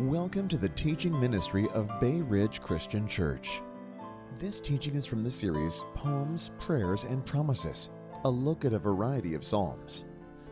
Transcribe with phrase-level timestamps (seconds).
[0.00, 3.60] Welcome to the teaching ministry of Bay Ridge Christian Church.
[4.34, 7.90] This teaching is from the series Poems, Prayers, and Promises,
[8.24, 10.06] a look at a variety of Psalms.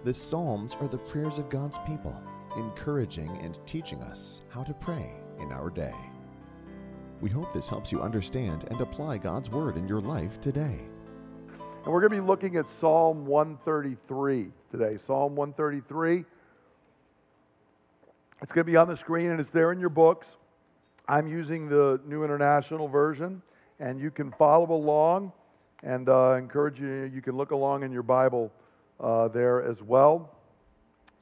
[0.05, 2.23] The Psalms are the prayers of God's people,
[2.59, 5.97] encouraging and teaching us how to pray in our day.
[7.23, 10.87] We hope this helps you understand and apply God's Word in your life today.
[11.85, 14.99] And we're going to be looking at Psalm 133 today.
[15.07, 16.27] Psalm 133.
[18.43, 20.27] It's going to be on the screen and it's there in your books.
[21.07, 23.43] I'm using the New International Version,
[23.81, 25.33] and you can follow along.
[25.83, 28.53] And uh, encourage you, you can look along in your Bible
[28.99, 30.31] uh, there as well.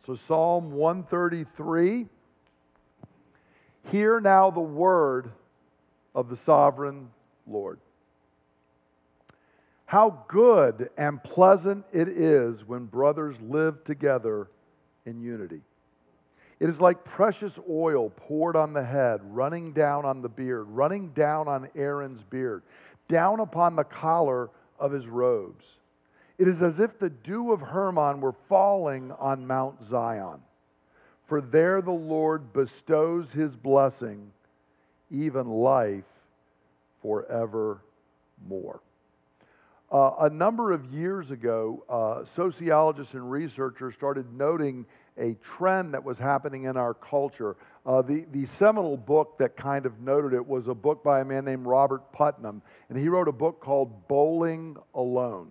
[0.07, 2.07] So, Psalm 133.
[3.91, 5.31] Hear now the word
[6.15, 7.09] of the sovereign
[7.47, 7.79] Lord.
[9.87, 14.48] How good and pleasant it is when brothers live together
[15.07, 15.61] in unity.
[16.61, 21.11] It is like precious oil poured on the head, running down on the beard, running
[21.11, 22.62] down on Aaron's beard,
[23.09, 25.64] down upon the collar of his robes.
[26.36, 30.41] It is as if the dew of Hermon were falling on Mount Zion.
[31.27, 34.31] For there the Lord bestows his blessing,
[35.11, 36.05] even life
[37.03, 37.81] forevermore.
[39.91, 44.84] Uh, a number of years ago, uh, sociologists and researchers started noting
[45.19, 47.56] a trend that was happening in our culture.
[47.84, 51.24] Uh, the, the seminal book that kind of noted it was a book by a
[51.24, 55.50] man named Robert Putnam, and he wrote a book called Bowling Alone.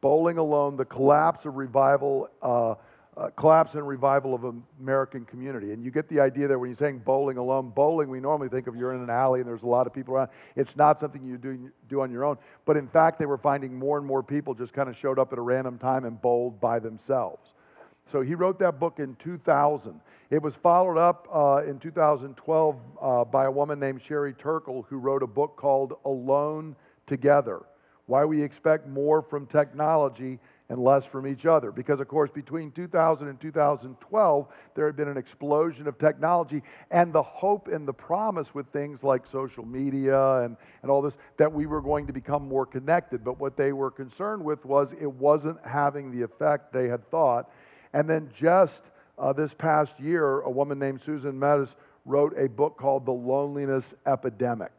[0.00, 2.74] Bowling Alone, the collapse of revival, uh,
[3.14, 4.44] uh, collapse and revival of
[4.80, 5.72] American community.
[5.72, 7.70] And you get the idea there when you're saying bowling alone.
[7.74, 10.14] Bowling, we normally think of you're in an alley and there's a lot of people
[10.14, 10.30] around.
[10.56, 12.38] It's not something you do, do on your own.
[12.64, 15.30] But in fact, they were finding more and more people just kind of showed up
[15.32, 17.52] at a random time and bowled by themselves.
[18.12, 19.98] So he wrote that book in 2000.
[20.30, 24.98] It was followed up uh, in 2012 uh, by a woman named Sherry Turkle who
[24.98, 27.62] wrote a book called Alone Together
[28.06, 31.70] Why We Expect More from Technology and Less from Each Other.
[31.70, 37.12] Because, of course, between 2000 and 2012, there had been an explosion of technology and
[37.12, 41.52] the hope and the promise with things like social media and, and all this that
[41.52, 43.24] we were going to become more connected.
[43.24, 47.50] But what they were concerned with was it wasn't having the effect they had thought
[47.92, 48.80] and then just
[49.18, 51.68] uh, this past year, a woman named Susan Mettes
[52.04, 54.72] wrote a book called The Loneliness Epidemic.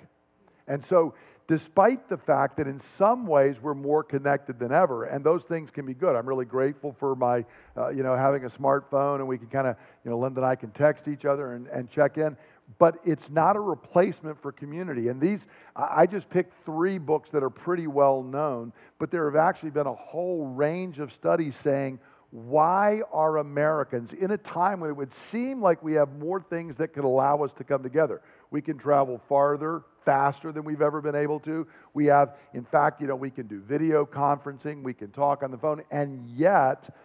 [0.68, 1.14] And so,
[1.48, 5.70] despite the fact that in some ways we're more connected than ever, and those things
[5.70, 6.16] can be good.
[6.16, 7.46] I'm really grateful for my,
[7.78, 10.46] uh, you know, having a smartphone and we can kind of, you know, Linda and
[10.46, 12.38] I can text each other and, and check in.
[12.80, 15.10] But it's not a replacement for community.
[15.10, 15.40] And these,
[15.76, 19.86] I just picked three books that are pretty well known, but there have actually been
[19.86, 22.00] a whole range of studies saying
[22.34, 26.76] why are Americans, in a time when it would seem like we have more things
[26.78, 28.22] that could allow us to come together?
[28.50, 31.68] We can travel farther, faster than we've ever been able to.
[31.94, 35.52] We have, in fact, you know, we can do video conferencing, we can talk on
[35.52, 36.96] the phone, and yet,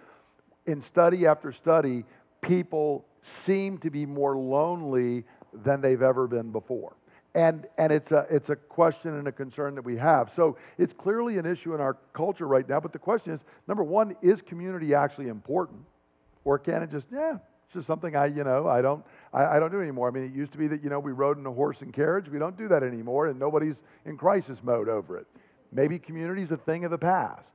[0.65, 2.07] in study after study,
[2.41, 3.05] people
[3.45, 6.97] seem to be more lonely than they've ever been before.
[7.35, 10.31] And, and it's, a, it's a question and a concern that we have.
[10.35, 12.81] So it's clearly an issue in our culture right now.
[12.81, 15.81] But the question is number one, is community actually important?
[16.45, 17.35] Or can it just, yeah,
[17.67, 20.09] it's just something I, you know, I don't, I, I don't do anymore.
[20.09, 21.93] I mean, it used to be that, you know, we rode in a horse and
[21.93, 22.29] carriage.
[22.29, 25.27] We don't do that anymore, and nobody's in crisis mode over it.
[25.71, 27.51] Maybe community is a thing of the past.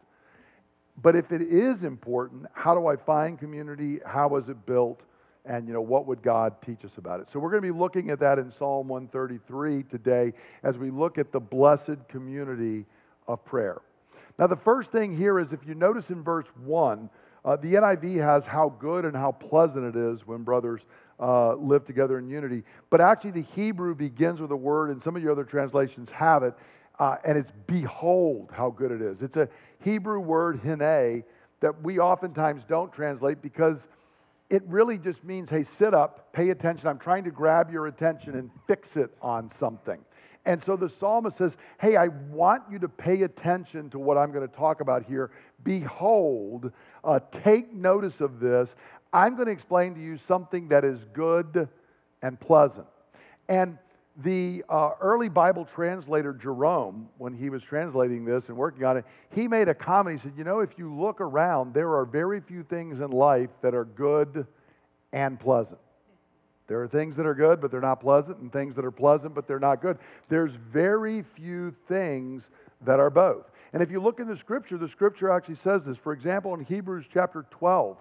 [1.01, 3.99] But if it is important, how do I find community?
[4.05, 5.01] How was it built?
[5.45, 7.27] And you know what would god teach us about it?
[7.33, 10.33] So we're going to be looking at that in psalm 133 today
[10.63, 12.85] as we look at the blessed community
[13.27, 13.81] of prayer.
[14.39, 17.09] Now the first thing here is if you notice in verse 1
[17.45, 20.81] uh, the niv has how good and how pleasant it is when brothers
[21.19, 22.63] uh, live together in unity.
[22.89, 26.43] But actually the hebrew begins with a word and some of your other translations have
[26.43, 26.53] it
[26.99, 29.17] uh, and it's behold how good it is.
[29.21, 29.49] It's a
[29.83, 31.23] hebrew word hinneh
[31.59, 33.77] that we oftentimes don't translate because
[34.53, 36.87] it really just means, hey, sit up, pay attention.
[36.87, 39.99] I'm trying to grab your attention and fix it on something.
[40.45, 44.31] And so the psalmist says, hey, I want you to pay attention to what I'm
[44.31, 45.31] going to talk about here.
[45.63, 46.71] Behold,
[47.03, 48.69] uh, take notice of this.
[49.11, 51.67] I'm going to explain to you something that is good
[52.21, 52.85] and pleasant.
[53.49, 53.79] And
[54.17, 59.05] the uh, early Bible translator Jerome, when he was translating this and working on it,
[59.31, 60.21] he made a comment.
[60.21, 63.49] He said, You know, if you look around, there are very few things in life
[63.61, 64.45] that are good
[65.11, 65.79] and pleasant.
[66.67, 69.33] There are things that are good, but they're not pleasant, and things that are pleasant,
[69.33, 69.97] but they're not good.
[70.29, 72.43] There's very few things
[72.85, 73.45] that are both.
[73.73, 75.97] And if you look in the scripture, the scripture actually says this.
[75.97, 77.97] For example, in Hebrews chapter 12,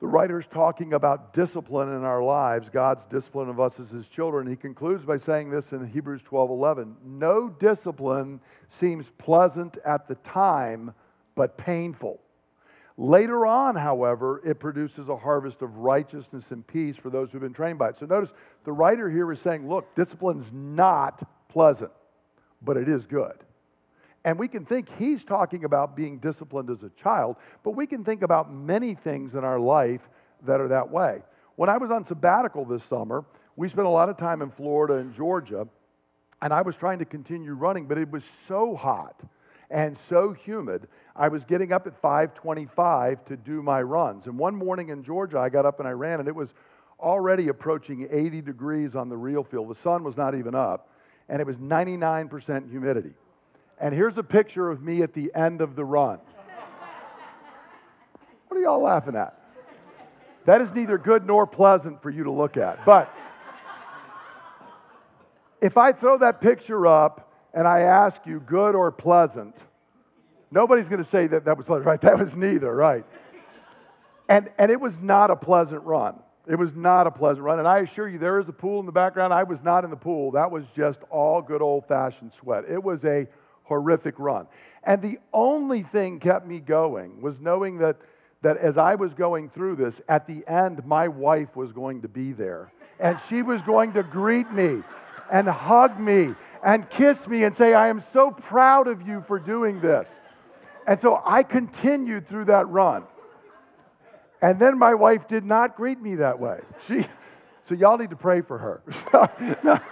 [0.00, 4.46] the writer's talking about discipline in our lives, God's discipline of us as his children.
[4.46, 8.40] He concludes by saying this in Hebrews 12:11, "No discipline
[8.80, 10.92] seems pleasant at the time,
[11.34, 12.20] but painful.
[12.96, 17.52] Later on, however, it produces a harvest of righteousness and peace for those who've been
[17.52, 18.32] trained by it." So notice
[18.64, 21.92] the writer here is saying, "Look, discipline's not pleasant,
[22.62, 23.42] but it is good."
[24.24, 28.04] And we can think he's talking about being disciplined as a child, but we can
[28.04, 30.00] think about many things in our life
[30.46, 31.22] that are that way.
[31.56, 33.24] When I was on sabbatical this summer,
[33.56, 35.68] we spent a lot of time in Florida and Georgia,
[36.40, 39.20] and I was trying to continue running, but it was so hot
[39.70, 40.88] and so humid.
[41.14, 44.26] I was getting up at 5:25 to do my runs.
[44.26, 46.48] And one morning in Georgia, I got up and I ran, and it was
[46.98, 49.68] already approaching 80 degrees on the RealFeel.
[49.68, 50.88] The sun was not even up,
[51.28, 53.14] and it was 99% humidity.
[53.80, 56.18] And here's a picture of me at the end of the run.
[58.48, 59.38] What are y'all laughing at?
[60.46, 62.84] That is neither good nor pleasant for you to look at.
[62.84, 63.12] But
[65.60, 69.56] if I throw that picture up and I ask you, good or pleasant,
[70.50, 72.00] nobody's going to say that that was pleasant, right?
[72.02, 73.04] That was neither, right?
[74.28, 76.16] And, and it was not a pleasant run.
[76.46, 77.58] It was not a pleasant run.
[77.58, 79.32] And I assure you, there is a pool in the background.
[79.32, 80.32] I was not in the pool.
[80.32, 82.64] That was just all good old fashioned sweat.
[82.70, 83.26] It was a
[83.64, 84.46] horrific run.
[84.84, 87.96] And the only thing kept me going was knowing that,
[88.42, 92.08] that as I was going through this, at the end, my wife was going to
[92.08, 92.70] be there.
[93.00, 94.82] And she was going to greet me
[95.32, 99.38] and hug me and kiss me and say, I am so proud of you for
[99.38, 100.06] doing this.
[100.86, 103.04] And so I continued through that run.
[104.42, 106.60] And then my wife did not greet me that way.
[106.86, 107.06] She,
[107.68, 109.82] so y'all need to pray for her.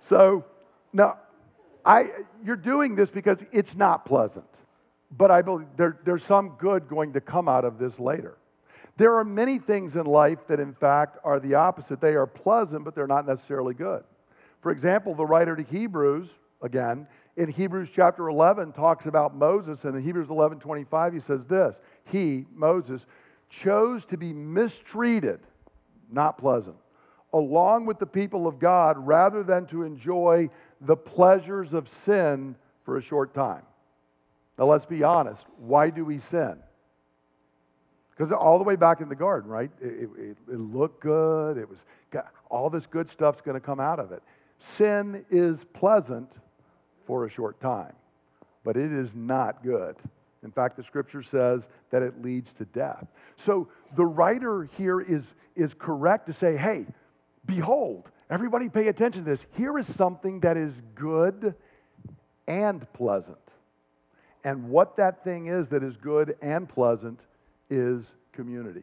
[0.08, 0.44] so
[0.92, 1.18] now
[1.88, 2.10] I,
[2.44, 4.44] you're doing this because it's not pleasant.
[5.10, 8.36] But I believe there, there's some good going to come out of this later.
[8.98, 12.00] There are many things in life that, in fact, are the opposite.
[12.00, 14.04] They are pleasant, but they're not necessarily good.
[14.60, 16.28] For example, the writer to Hebrews,
[16.60, 17.06] again,
[17.36, 21.74] in Hebrews chapter 11, talks about Moses, and in Hebrews 11 25, he says this
[22.04, 23.00] He, Moses,
[23.48, 25.40] chose to be mistreated,
[26.10, 26.76] not pleasant,
[27.32, 32.54] along with the people of God rather than to enjoy the pleasures of sin
[32.84, 33.62] for a short time.
[34.58, 35.42] Now, let's be honest.
[35.58, 36.56] Why do we sin?
[38.10, 39.70] Because all the way back in the garden, right?
[39.80, 41.56] It, it, it looked good.
[41.56, 41.78] It was
[42.50, 44.22] all this good stuff's going to come out of it.
[44.76, 46.30] Sin is pleasant
[47.06, 47.92] for a short time,
[48.64, 49.94] but it is not good.
[50.42, 53.06] In fact, the scripture says that it leads to death.
[53.44, 55.22] So the writer here is,
[55.56, 56.86] is correct to say, hey,
[57.46, 59.40] behold, Everybody pay attention to this.
[59.56, 61.54] Here is something that is good
[62.46, 63.38] and pleasant.
[64.44, 67.20] And what that thing is that is good and pleasant
[67.70, 68.82] is community.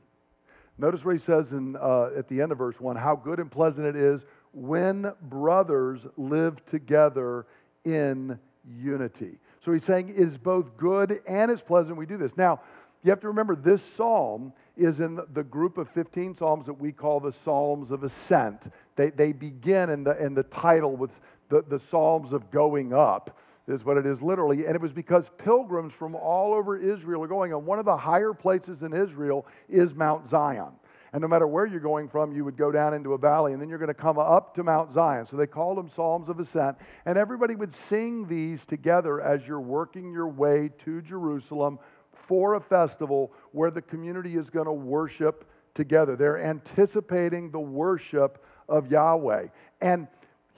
[0.78, 3.50] Notice what he says in, uh, at the end of verse 1 how good and
[3.50, 4.22] pleasant it is
[4.52, 7.46] when brothers live together
[7.86, 8.38] in
[8.80, 9.38] unity.
[9.64, 12.32] So he's saying it is both good and it's pleasant we do this.
[12.36, 12.62] Now,
[13.04, 16.92] you have to remember this psalm is in the group of 15 psalms that we
[16.92, 18.62] call the Psalms of Ascent.
[18.96, 21.12] They, they begin in the, in the title with
[21.50, 23.38] the, the Psalms of Going Up,
[23.68, 24.66] is what it is literally.
[24.66, 27.98] And it was because pilgrims from all over Israel are going, and one of the
[27.98, 30.72] higher places in Israel is Mount Zion.
[31.14, 33.62] And no matter where you're going from, you would go down into a valley, and
[33.62, 35.26] then you're going to come up to Mount Zion.
[35.32, 36.78] So they called them Psalms of Ascent.
[37.06, 41.80] And everybody would sing these together as you're working your way to Jerusalem
[42.28, 46.16] for a festival where the community is going to worship together.
[46.16, 49.48] They're anticipating the worship of Yahweh.
[49.82, 50.08] And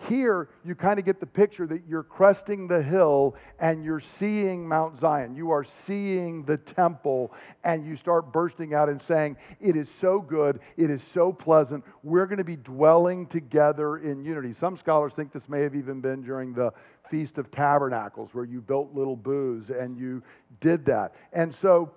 [0.07, 4.67] here you kind of get the picture that you're cresting the hill and you're seeing
[4.67, 5.35] Mount Zion.
[5.35, 7.33] You are seeing the temple
[7.63, 10.59] and you start bursting out and saying, It is so good.
[10.77, 11.83] It is so pleasant.
[12.03, 14.53] We're going to be dwelling together in unity.
[14.59, 16.71] Some scholars think this may have even been during the
[17.09, 20.21] Feast of Tabernacles, where you built little booths and you
[20.61, 21.15] did that.
[21.33, 21.91] And so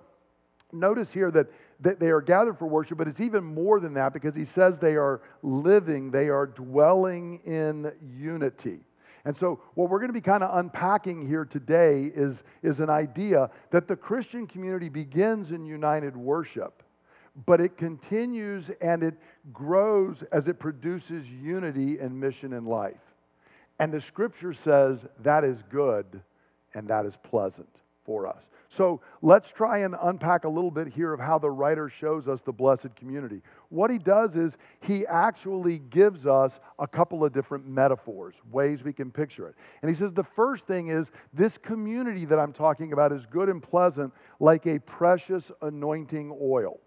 [0.73, 1.47] notice here that,
[1.81, 4.75] that they are gathered for worship, but it's even more than that because he says
[4.79, 8.79] they are living, they are dwelling in unity.
[9.25, 12.89] And so, what we're going to be kind of unpacking here today is, is an
[12.89, 16.81] idea that the Christian community begins in united worship,
[17.45, 19.13] but it continues and it
[19.53, 22.95] grows as it produces unity and mission and life.
[23.79, 26.21] And the scripture says that is good
[26.73, 27.69] and that is pleasant
[28.05, 28.43] for us.
[28.77, 32.39] So let's try and unpack a little bit here of how the writer shows us
[32.45, 33.41] the blessed community.
[33.67, 38.93] What he does is he actually gives us a couple of different metaphors, ways we
[38.93, 39.55] can picture it.
[39.81, 43.49] And he says the first thing is this community that I'm talking about is good
[43.49, 46.79] and pleasant like a precious anointing oil.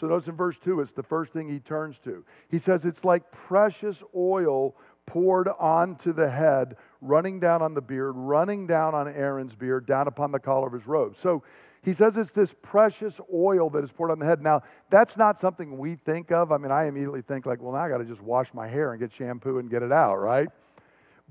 [0.00, 2.24] So notice in verse 2, it's the first thing he turns to.
[2.50, 4.74] He says, It's like precious oil
[5.06, 10.08] poured onto the head, running down on the beard, running down on Aaron's beard, down
[10.08, 11.16] upon the collar of his robe.
[11.22, 11.42] So
[11.82, 14.42] he says it's this precious oil that is poured on the head.
[14.42, 16.52] Now, that's not something we think of.
[16.52, 18.92] I mean, I immediately think, like, well, now I got to just wash my hair
[18.92, 20.48] and get shampoo and get it out, right?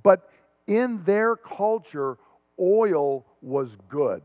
[0.01, 0.29] But
[0.65, 2.17] in their culture,
[2.59, 4.23] oil was good.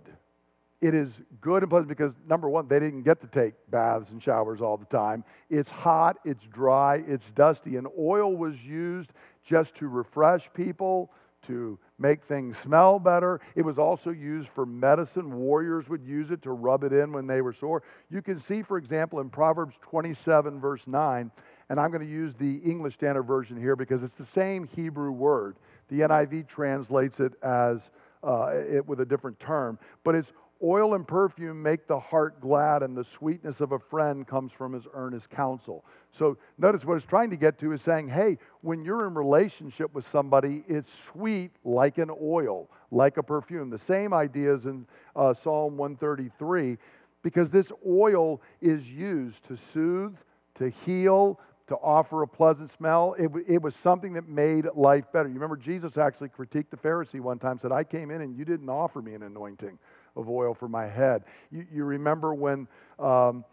[0.80, 1.08] It is
[1.40, 4.76] good and pleasant because, number one, they didn't get to take baths and showers all
[4.76, 5.24] the time.
[5.48, 9.10] It's hot, it's dry, it's dusty, and oil was used
[9.48, 11.10] just to refresh people,
[11.46, 13.40] to make things smell better.
[13.54, 15.34] It was also used for medicine.
[15.34, 17.82] Warriors would use it to rub it in when they were sore.
[18.10, 21.30] You can see, for example, in Proverbs 27, verse 9,
[21.70, 25.12] and I'm going to use the English Standard Version here because it's the same Hebrew
[25.12, 25.56] word.
[25.88, 27.78] The NIV translates it as
[28.22, 30.32] uh, it with a different term, but it's
[30.64, 34.72] oil and perfume make the heart glad, and the sweetness of a friend comes from
[34.72, 35.84] his earnest counsel.
[36.18, 39.94] So notice what it's trying to get to is saying, hey, when you're in relationship
[39.94, 43.68] with somebody, it's sweet like an oil, like a perfume.
[43.68, 46.78] The same idea is in uh, Psalm 133,
[47.22, 50.14] because this oil is used to soothe,
[50.58, 53.14] to heal, to offer a pleasant smell.
[53.18, 55.28] It, it was something that made life better.
[55.28, 58.44] You remember Jesus actually critiqued the Pharisee one time, said, I came in and you
[58.44, 59.78] didn't offer me an anointing
[60.16, 61.24] of oil for my head.
[61.50, 62.66] You, you remember when
[62.98, 63.44] um,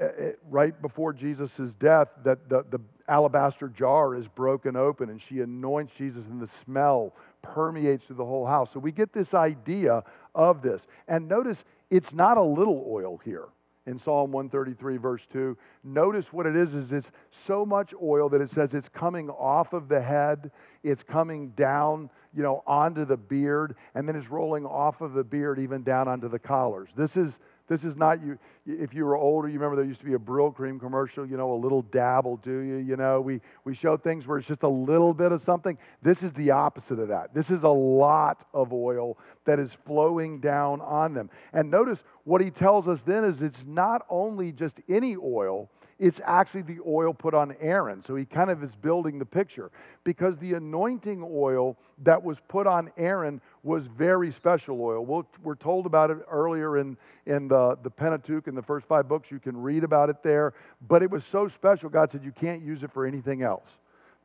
[0.00, 5.40] it, right before Jesus' death that the, the alabaster jar is broken open and she
[5.40, 8.68] anoints Jesus and the smell permeates through the whole house.
[8.72, 10.02] So we get this idea
[10.34, 10.82] of this.
[11.08, 11.58] And notice
[11.90, 13.48] it's not a little oil here
[13.90, 15.56] in Psalm 133, verse 2.
[15.82, 17.10] Notice what it is, is it's
[17.46, 20.50] so much oil that it says it's coming off of the head,
[20.84, 25.24] it's coming down, you know, onto the beard, and then it's rolling off of the
[25.24, 26.88] beard even down onto the collars.
[26.96, 27.32] This is
[27.70, 28.36] this is not you.
[28.66, 31.52] If you were older, you remember there used to be a Brylcreem commercial, you know,
[31.52, 32.78] a little dab will do you.
[32.78, 35.78] You know, we, we show things where it's just a little bit of something.
[36.02, 37.32] This is the opposite of that.
[37.32, 41.30] This is a lot of oil that is flowing down on them.
[41.52, 46.18] And notice what he tells us then is it's not only just any oil, it's
[46.24, 48.02] actually the oil put on Aaron.
[48.06, 49.70] So he kind of is building the picture
[50.02, 55.04] because the anointing oil that was put on Aaron was very special oil.
[55.04, 58.86] we we are told about it earlier in, in the, the Pentateuch, in the first
[58.86, 59.30] five books.
[59.30, 60.54] You can read about it there.
[60.88, 63.68] But it was so special, God said you can't use it for anything else.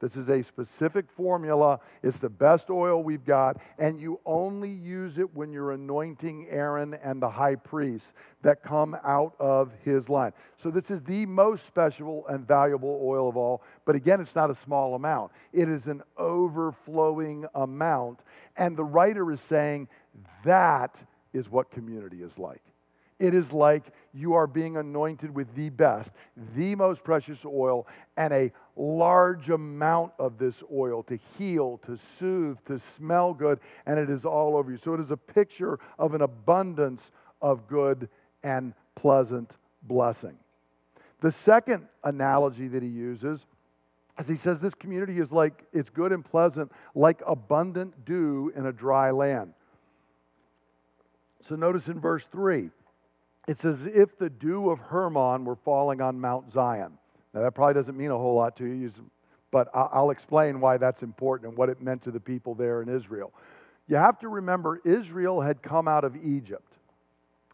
[0.02, 1.80] This is a specific formula.
[2.04, 6.96] It's the best oil we've got, and you only use it when you're anointing Aaron
[6.96, 8.06] and the high priest
[8.44, 10.34] that come out of his line.
[10.62, 13.64] So, this is the most special and valuable oil of all.
[13.86, 18.20] But again, it's not a small amount, it is an overflowing amount.
[18.58, 19.88] And the writer is saying
[20.44, 20.96] that
[21.34, 22.62] is what community is like.
[23.20, 26.10] It is like you are being anointed with the best,
[26.56, 32.58] the most precious oil, and a large amount of this oil to heal, to soothe,
[32.68, 34.78] to smell good, and it is all over you.
[34.84, 37.02] So it is a picture of an abundance
[37.42, 38.10] of good
[38.44, 39.52] and pleasant
[39.84, 40.38] blessing.
[41.22, 43.40] The second analogy that he uses
[44.18, 48.66] as he says this community is like it's good and pleasant like abundant dew in
[48.66, 49.54] a dry land.
[51.50, 52.70] So notice in verse 3
[53.48, 56.94] it's as if the dew of Hermon were falling on Mount Zion.
[57.34, 58.92] Now, that probably doesn't mean a whole lot to you,
[59.52, 62.90] but I'll explain why that's important and what it meant to the people there in
[62.90, 63.34] Israel.
[63.88, 66.74] You have to remember, Israel had come out of Egypt.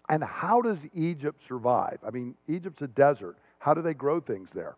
[0.08, 2.00] And how does Egypt survive?
[2.06, 3.38] I mean, Egypt's a desert.
[3.60, 4.76] How do they grow things there?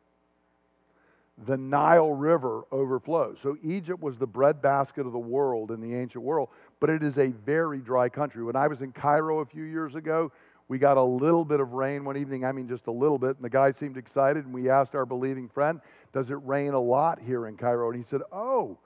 [1.47, 3.37] The Nile River overflows.
[3.41, 7.17] So Egypt was the breadbasket of the world in the ancient world, but it is
[7.17, 8.43] a very dry country.
[8.43, 10.31] When I was in Cairo a few years ago,
[10.67, 13.35] we got a little bit of rain one evening, I mean just a little bit,
[13.35, 15.81] and the guy seemed excited, and we asked our believing friend,
[16.13, 17.91] Does it rain a lot here in Cairo?
[17.91, 18.77] And he said, Oh,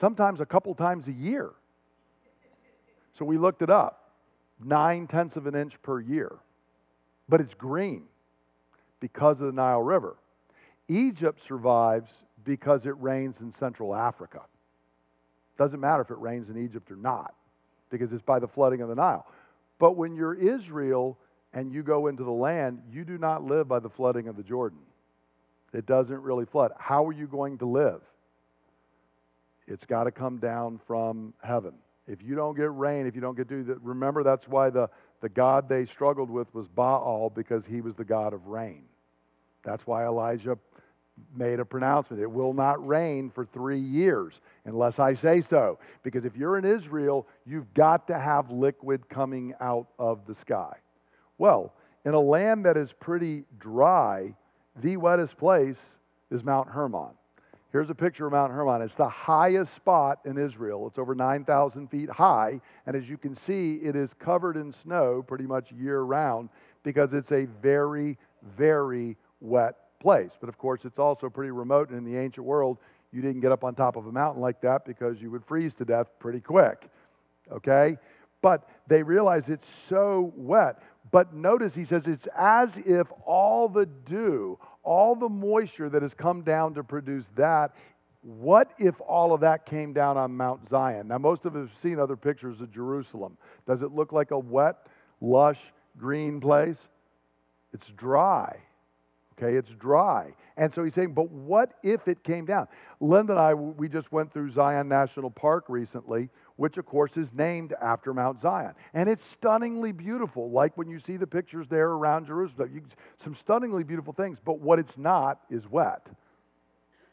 [0.00, 1.50] sometimes a couple times a year.
[3.18, 4.00] So we looked it up
[4.64, 6.32] nine tenths of an inch per year.
[7.28, 8.04] But it's green
[8.98, 10.16] because of the Nile River.
[10.88, 12.10] Egypt survives
[12.44, 14.40] because it rains in Central Africa.
[15.58, 17.34] Doesn't matter if it rains in Egypt or not,
[17.90, 19.26] because it's by the flooding of the Nile.
[19.80, 21.18] But when you're Israel
[21.52, 24.44] and you go into the land, you do not live by the flooding of the
[24.44, 24.78] Jordan.
[25.72, 26.70] It doesn't really flood.
[26.78, 28.02] How are you going to live?
[29.66, 31.72] It's got to come down from heaven.
[32.06, 34.90] If you don't get rain, if you don't get dew, remember that's why the,
[35.22, 38.82] the God they struggled with was Baal because he was the God of rain.
[39.64, 40.58] That's why Elijah
[41.34, 42.22] made a pronouncement.
[42.22, 44.34] It will not rain for three years
[44.64, 45.78] unless I say so.
[46.02, 50.76] Because if you're in Israel, you've got to have liquid coming out of the sky.
[51.38, 51.72] Well,
[52.04, 54.34] in a land that is pretty dry,
[54.82, 55.76] the wettest place
[56.30, 57.10] is Mount Hermon.
[57.72, 58.82] Here's a picture of Mount Hermon.
[58.82, 60.88] It's the highest spot in Israel.
[60.88, 62.60] It's over 9,000 feet high.
[62.86, 66.48] And as you can see, it is covered in snow pretty much year round
[66.82, 68.18] because it's a very,
[68.56, 70.30] very wet place.
[70.40, 71.90] But of course, it's also pretty remote.
[71.90, 72.78] And in the ancient world,
[73.12, 75.72] you didn't get up on top of a mountain like that because you would freeze
[75.78, 76.88] to death pretty quick.
[77.52, 77.96] Okay?
[78.42, 80.82] But they realize it's so wet.
[81.10, 86.14] But notice he says it's as if all the dew, all the moisture that has
[86.14, 87.74] come down to produce that,
[88.22, 91.08] what if all of that came down on Mount Zion?
[91.08, 93.38] Now, most of us have seen other pictures of Jerusalem.
[93.66, 94.76] Does it look like a wet,
[95.20, 95.58] lush,
[95.98, 96.76] green place?
[97.72, 98.58] It's dry.
[99.42, 100.34] Okay, it's dry.
[100.56, 102.68] And so he's saying, but what if it came down?
[103.00, 107.28] Linda and I, we just went through Zion National Park recently, which of course is
[107.32, 108.74] named after Mount Zion.
[108.92, 112.70] And it's stunningly beautiful, like when you see the pictures there around Jerusalem.
[112.74, 112.82] You,
[113.24, 116.06] some stunningly beautiful things, but what it's not is wet.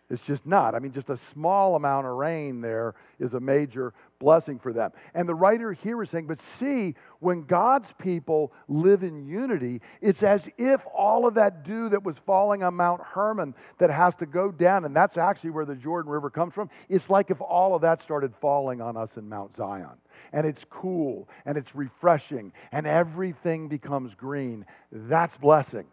[0.09, 0.75] It's just not.
[0.75, 4.91] I mean, just a small amount of rain there is a major blessing for them.
[5.13, 10.23] And the writer here is saying, but see, when God's people live in unity, it's
[10.23, 14.25] as if all of that dew that was falling on Mount Hermon that has to
[14.25, 17.75] go down, and that's actually where the Jordan River comes from, it's like if all
[17.75, 19.97] of that started falling on us in Mount Zion.
[20.33, 24.65] And it's cool and it's refreshing and everything becomes green.
[24.91, 25.85] That's blessing.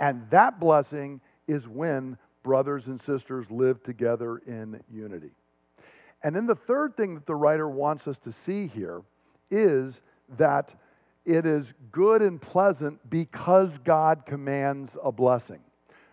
[0.00, 5.30] And that blessing is when brothers and sisters live together in unity.
[6.22, 9.02] And then the third thing that the writer wants us to see here
[9.50, 9.94] is
[10.36, 10.74] that
[11.24, 15.60] it is good and pleasant because God commands a blessing.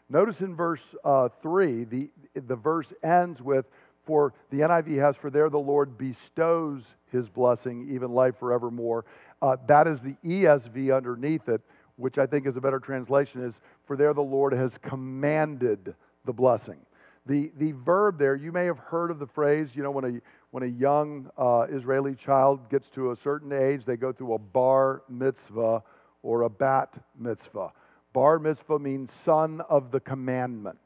[0.09, 3.65] Notice in verse uh, 3, the, the verse ends with,
[4.05, 9.05] For the NIV has, For there the Lord bestows his blessing, even life forevermore.
[9.41, 11.61] Uh, that is the ESV underneath it,
[11.95, 13.53] which I think is a better translation, is,
[13.87, 15.95] For there the Lord has commanded
[16.25, 16.77] the blessing.
[17.25, 20.21] The, the verb there, you may have heard of the phrase, you know, when a,
[20.51, 24.39] when a young uh, Israeli child gets to a certain age, they go through a
[24.39, 25.81] bar mitzvah
[26.21, 27.71] or a bat mitzvah.
[28.13, 30.79] Bar mitzvah means son of the commandment.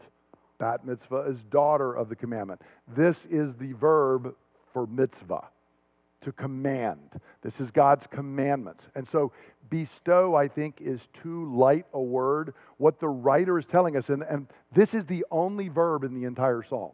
[0.60, 2.62] Bat mitzvah is daughter of the commandment.
[2.88, 4.34] This is the verb
[4.74, 5.46] for mitzvah
[6.22, 7.20] to command.
[7.42, 8.84] This is God's commandments.
[8.96, 9.32] And so,
[9.70, 12.54] bestow, I think, is too light a word.
[12.78, 16.26] What the writer is telling us, and, and this is the only verb in the
[16.26, 16.94] entire psalm.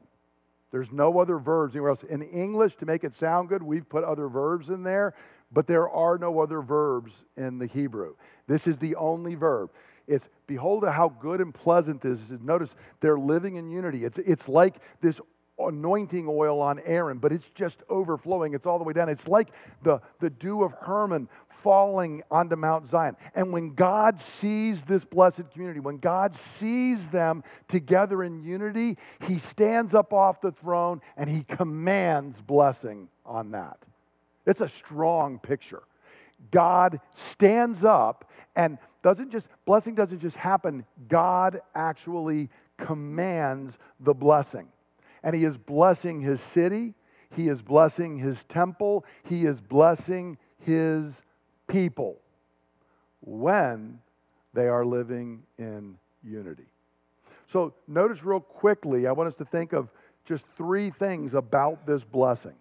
[0.72, 2.04] There's no other verbs anywhere else.
[2.10, 5.14] In English, to make it sound good, we've put other verbs in there,
[5.52, 8.16] but there are no other verbs in the Hebrew.
[8.48, 9.70] This is the only verb.
[10.08, 12.42] It's behold how good and pleasant this is.
[12.42, 14.06] Notice they're living in unity.
[14.06, 15.20] It's, it's like this
[15.60, 18.54] anointing oil on Aaron, but it's just overflowing.
[18.54, 19.10] It's all the way down.
[19.10, 19.50] It's like
[19.84, 21.30] the, the dew of Hermon
[21.64, 23.16] falling onto Mount Zion.
[23.34, 29.40] And when God sees this blessed community, when God sees them together in unity, he
[29.40, 33.78] stands up off the throne and he commands blessing on that.
[34.46, 35.82] It's a strong picture.
[36.52, 37.00] God
[37.32, 40.86] stands up and doesn't just blessing doesn't just happen.
[41.08, 44.68] God actually commands the blessing
[45.26, 46.94] and he is blessing his city,
[47.36, 51.12] he is blessing his temple, he is blessing his
[51.68, 52.18] people
[53.22, 54.00] when
[54.54, 56.68] they are living in unity.
[57.52, 59.90] So, notice real quickly, I want us to think of
[60.28, 62.56] just three things about this blessing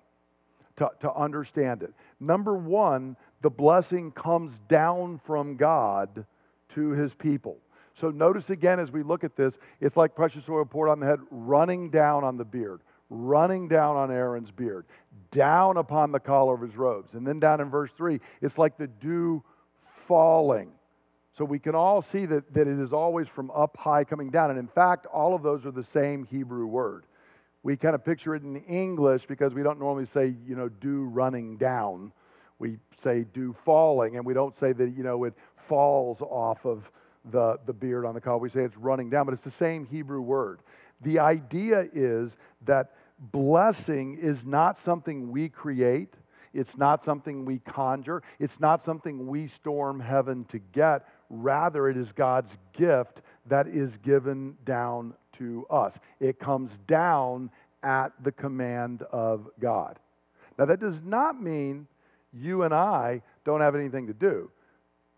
[0.76, 1.92] to, to understand it.
[2.18, 6.24] Number one, the blessing comes down from God
[6.74, 7.58] to his people.
[8.00, 11.06] So notice again as we look at this, it's like precious oil poured on the
[11.06, 14.86] head, running down on the beard, running down on Aaron's beard,
[15.32, 17.14] down upon the collar of his robes.
[17.14, 19.42] And then down in verse 3, it's like the dew
[20.08, 20.70] falling.
[21.36, 24.50] So we can all see that, that it is always from up high coming down.
[24.50, 27.04] And in fact, all of those are the same Hebrew word.
[27.64, 31.04] We kind of picture it in English because we don't normally say, you know, dew
[31.04, 32.12] running down.
[32.58, 35.34] We say dew falling, and we don't say that, you know, it
[35.68, 36.84] falls off of
[37.30, 38.38] the, the beard on the collar.
[38.38, 40.60] We say it's running down, but it's the same Hebrew word.
[41.02, 42.32] The idea is
[42.66, 46.14] that blessing is not something we create,
[46.52, 51.06] it's not something we conjure, it's not something we storm heaven to get.
[51.30, 55.94] Rather, it is God's gift that is given down to us.
[56.20, 57.50] It comes down
[57.82, 59.98] at the command of God.
[60.58, 61.86] Now, that does not mean
[62.32, 64.50] you and I don't have anything to do.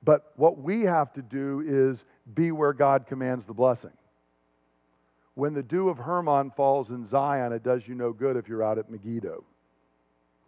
[0.06, 1.98] But what we have to do is
[2.32, 3.90] be where God commands the blessing.
[5.34, 8.62] When the dew of Hermon falls in Zion, it does you no good if you're
[8.62, 9.44] out at Megiddo.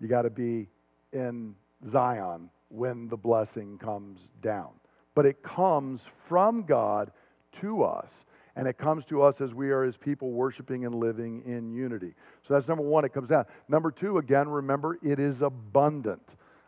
[0.01, 0.68] You got to be
[1.12, 1.57] in
[1.90, 4.71] Zion when the blessing comes down.
[5.16, 7.11] But it comes from God
[7.61, 8.09] to us.
[8.55, 12.14] And it comes to us as we are His people worshiping and living in unity.
[12.47, 13.44] So that's number one, it comes down.
[13.68, 16.23] Number two, again, remember, it is abundant.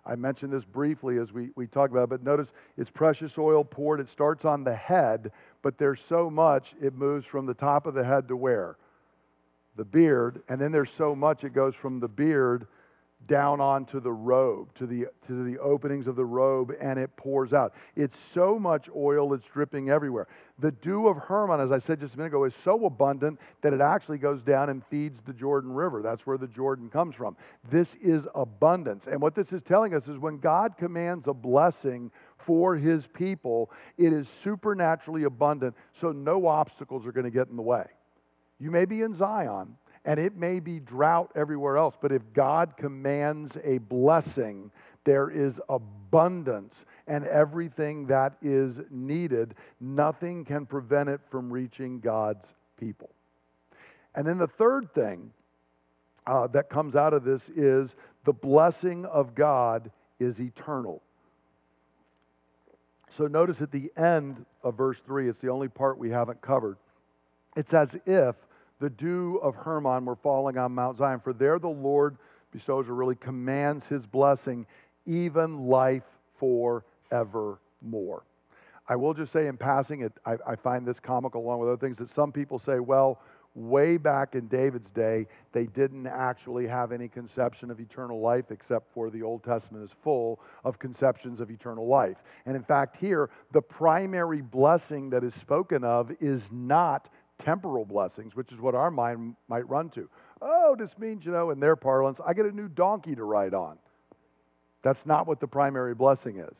[0.05, 3.65] I mentioned this briefly as we, we talked about it, but notice it's precious oil
[3.65, 4.01] poured.
[4.01, 5.33] It starts on the head,
[5.63, 8.77] but there's so much it moves from the top of the head to where?
[9.77, 10.43] The beard.
[10.49, 12.67] And then there's so much it goes from the beard
[13.26, 17.52] down onto the robe, to the, to the openings of the robe, and it pours
[17.52, 17.74] out.
[17.94, 20.26] It's so much oil, it's dripping everywhere.
[20.59, 23.72] The dew of Hermon, as I said just a minute ago, is so abundant that
[23.72, 26.02] it actually goes down and feeds the Jordan River.
[26.02, 27.37] That's where the Jordan comes from.
[27.70, 29.04] This is abundance.
[29.06, 32.11] And what this is telling us is when God commands a blessing
[32.46, 37.56] for his people, it is supernaturally abundant, so no obstacles are going to get in
[37.56, 37.87] the way.
[38.59, 42.77] You may be in Zion, and it may be drought everywhere else, but if God
[42.77, 44.71] commands a blessing,
[45.05, 46.75] there is abundance
[47.07, 49.55] and everything that is needed.
[49.81, 52.47] Nothing can prevent it from reaching God's
[52.79, 53.11] people.
[54.15, 55.31] And then the third thing
[56.27, 57.91] uh, that comes out of this is
[58.25, 61.03] the blessing of God is eternal.
[63.17, 66.77] So notice at the end of verse 3, it's the only part we haven't covered.
[67.57, 68.37] It's as if
[68.81, 71.21] the dew of Hermon were falling on Mount Zion.
[71.21, 72.16] For there the Lord
[72.53, 74.66] bestows or really commands his blessing,
[75.07, 76.03] even life
[76.38, 78.25] forevermore.
[78.88, 81.87] I will just say in passing, it, I, I find this comical along with other
[81.87, 83.21] things that some people say, well,
[83.55, 88.93] way back in David's day, they didn't actually have any conception of eternal life except
[88.95, 92.16] for the Old Testament is full of conceptions of eternal life.
[92.47, 97.09] And in fact, here, the primary blessing that is spoken of is not
[97.44, 100.09] temporal blessings, which is what our mind might run to.
[100.42, 103.55] Oh, this means, you know, in their parlance, I get a new donkey to ride
[103.55, 103.79] on.
[104.83, 106.55] That's not what the primary blessing is.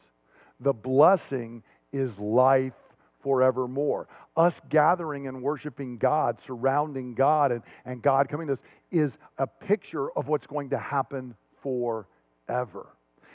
[0.61, 1.63] The blessing
[1.93, 2.75] is life
[3.23, 4.09] forevermore.
[4.37, 8.59] Us gathering and worshiping God, surrounding God, and, and God coming to us
[8.91, 12.87] is a picture of what's going to happen forever.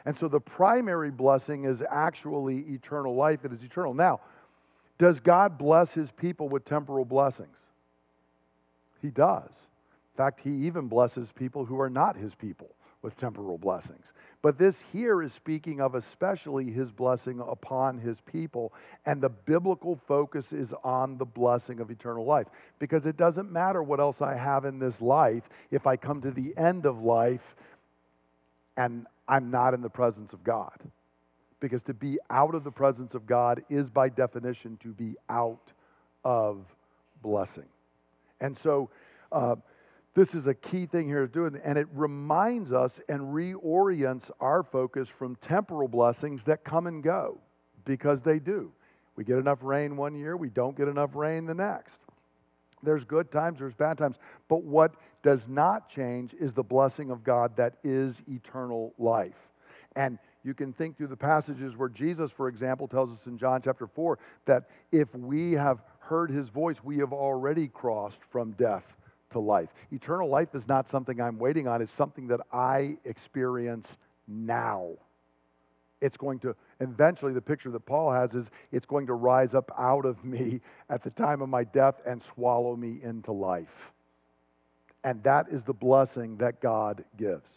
[0.06, 3.44] And so the primary blessing is actually eternal life.
[3.44, 3.94] It is eternal.
[3.94, 4.22] Now,
[4.98, 7.58] does God bless his people with temporal blessings?
[9.02, 9.50] He does.
[9.50, 12.70] In fact, he even blesses people who are not his people
[13.02, 14.06] with temporal blessings.
[14.42, 18.74] But this here is speaking of especially his blessing upon his people.
[19.06, 22.48] And the biblical focus is on the blessing of eternal life.
[22.80, 26.32] Because it doesn't matter what else I have in this life if I come to
[26.32, 27.42] the end of life
[28.78, 30.80] and I'm not in the presence of God
[31.70, 35.72] because to be out of the presence of God is by definition to be out
[36.24, 36.64] of
[37.24, 37.66] blessing.
[38.40, 38.90] And so,
[39.32, 39.56] uh,
[40.16, 44.64] this is a key thing here to do, and it reminds us and reorients our
[44.64, 47.38] focus from temporal blessings that come and go
[47.84, 48.72] because they do.
[49.18, 51.96] We get enough rain one year, we don't get enough rain the next.
[52.84, 57.24] There's good times, there's bad times, but what does not change is the blessing of
[57.24, 59.34] God that is eternal life.
[59.96, 63.62] And you can think through the passages where Jesus, for example, tells us in John
[63.64, 68.84] chapter 4 that if we have heard his voice, we have already crossed from death
[69.32, 69.70] to life.
[69.92, 73.88] Eternal life is not something I'm waiting on, it's something that I experience
[74.28, 74.92] now.
[76.00, 79.72] It's going to, eventually, the picture that Paul has is it's going to rise up
[79.80, 83.92] out of me at the time of my death and swallow me into life.
[85.04, 87.50] And that is the blessing that God gives.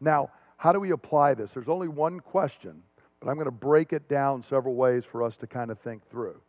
[0.00, 0.30] Now,
[0.62, 1.50] how do we apply this?
[1.52, 2.84] There's only one question,
[3.18, 6.08] but I'm going to break it down several ways for us to kind of think
[6.08, 6.40] through.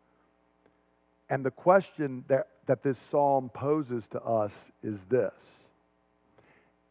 [1.31, 4.51] And the question that, that this psalm poses to us
[4.83, 5.33] is this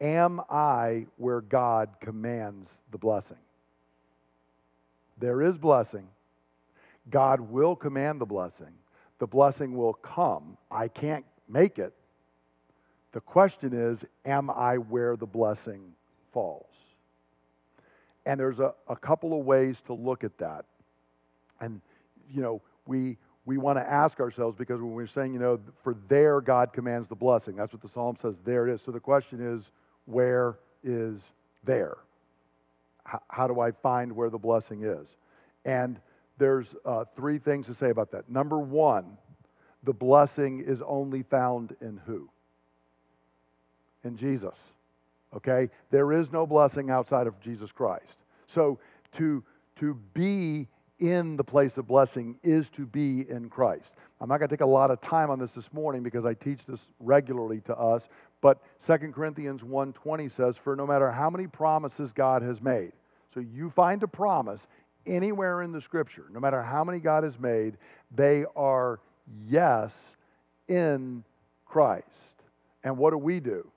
[0.01, 3.37] Am I where God commands the blessing?
[5.17, 6.09] There is blessing.
[7.09, 8.73] God will command the blessing.
[9.19, 10.57] The blessing will come.
[10.69, 11.93] I can't make it.
[13.13, 15.93] The question is Am I where the blessing
[16.33, 16.72] falls?
[18.25, 20.65] And there's a, a couple of ways to look at that.
[21.59, 21.81] And,
[22.31, 25.95] you know, we, we want to ask ourselves because when we're saying, you know, for
[26.07, 28.81] there God commands the blessing, that's what the psalm says, there it is.
[28.85, 29.63] So the question is,
[30.05, 31.19] where is
[31.65, 31.97] there?
[33.27, 35.07] How, do I find where the blessing is?
[35.65, 35.99] And
[36.37, 38.29] there's uh, three things to say about that.
[38.29, 39.17] Number one,
[39.83, 42.29] the blessing is only found in who?
[44.05, 44.55] In Jesus.
[45.35, 45.69] Okay?
[45.91, 48.17] There is no blessing outside of Jesus Christ.
[48.53, 48.79] So
[49.17, 49.43] to,
[49.79, 50.67] to be
[50.99, 53.91] in the place of blessing is to be in Christ.
[54.21, 56.33] I'm not going to take a lot of time on this this morning because I
[56.33, 58.03] teach this regularly to us,
[58.41, 62.93] but 2 Corinthians 1:20 says for no matter how many promises God has made.
[63.33, 64.61] So you find a promise
[65.05, 67.75] anywhere in the scripture, no matter how many God has made,
[68.15, 69.01] they are
[69.49, 69.91] yes
[70.69, 71.23] in
[71.65, 72.07] Christ.
[72.83, 73.69] And what do we do?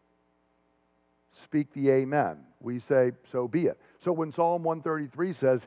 [1.46, 2.38] Speak the amen.
[2.60, 3.78] We say, so be it.
[4.04, 5.60] So when Psalm 133 says,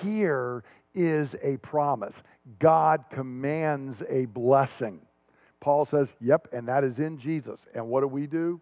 [0.00, 0.62] here
[0.94, 2.14] is a promise,
[2.60, 5.00] God commands a blessing.
[5.60, 7.58] Paul says, yep, and that is in Jesus.
[7.74, 8.60] And what do we do?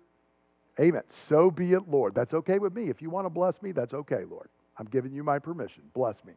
[0.80, 1.02] Amen.
[1.28, 2.14] So be it, Lord.
[2.14, 2.88] That's okay with me.
[2.88, 4.48] If you want to bless me, that's okay, Lord.
[4.78, 5.82] I'm giving you my permission.
[5.92, 6.32] Bless me.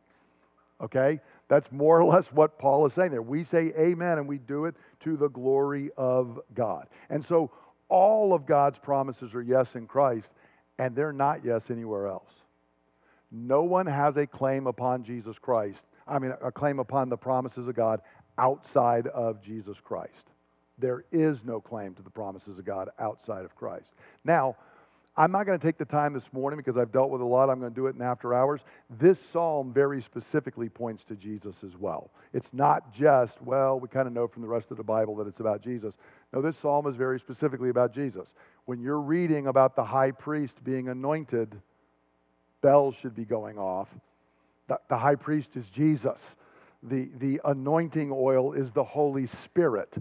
[0.81, 1.21] Okay?
[1.47, 3.21] That's more or less what Paul is saying there.
[3.21, 6.87] We say amen and we do it to the glory of God.
[7.09, 7.51] And so
[7.89, 10.27] all of God's promises are yes in Christ,
[10.79, 12.31] and they're not yes anywhere else.
[13.31, 17.67] No one has a claim upon Jesus Christ, I mean, a claim upon the promises
[17.67, 18.01] of God
[18.37, 20.11] outside of Jesus Christ.
[20.77, 23.87] There is no claim to the promises of God outside of Christ.
[24.23, 24.57] Now,
[25.17, 27.49] I'm not going to take the time this morning because I've dealt with a lot.
[27.49, 28.59] I'm going to do it in after hours.
[28.99, 32.11] This psalm very specifically points to Jesus as well.
[32.33, 35.27] It's not just, well, we kind of know from the rest of the Bible that
[35.27, 35.93] it's about Jesus.
[36.33, 38.27] No, this psalm is very specifically about Jesus.
[38.65, 41.55] When you're reading about the high priest being anointed,
[42.61, 43.87] bells should be going off.
[44.67, 46.19] The, the high priest is Jesus.
[46.83, 49.93] The, the anointing oil is the Holy Spirit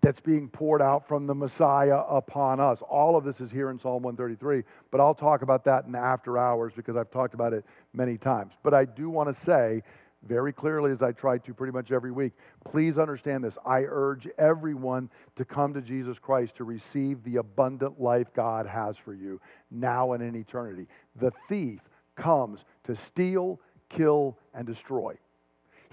[0.00, 2.78] that's being poured out from the Messiah upon us.
[2.88, 6.38] All of this is here in Psalm 133, but I'll talk about that in after
[6.38, 8.52] hours because I've talked about it many times.
[8.62, 9.82] But I do want to say
[10.26, 12.32] very clearly, as I try to pretty much every week,
[12.64, 13.54] please understand this.
[13.64, 18.96] I urge everyone to come to Jesus Christ to receive the abundant life God has
[18.96, 20.86] for you now and in eternity.
[21.20, 21.80] The thief
[22.16, 25.16] comes to steal, kill, and destroy.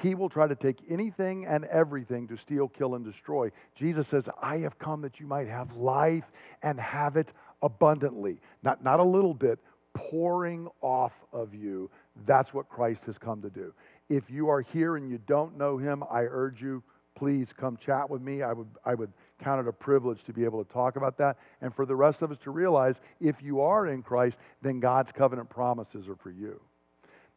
[0.05, 3.51] He will try to take anything and everything to steal, kill, and destroy.
[3.75, 6.25] Jesus says, I have come that you might have life
[6.61, 7.29] and have it
[7.63, 8.39] abundantly.
[8.61, 9.57] Not, not a little bit,
[9.95, 11.89] pouring off of you.
[12.27, 13.73] That's what Christ has come to do.
[14.07, 16.83] If you are here and you don't know him, I urge you,
[17.15, 18.43] please come chat with me.
[18.43, 19.11] I would, I would
[19.43, 21.37] count it a privilege to be able to talk about that.
[21.61, 25.11] And for the rest of us to realize if you are in Christ, then God's
[25.11, 26.61] covenant promises are for you.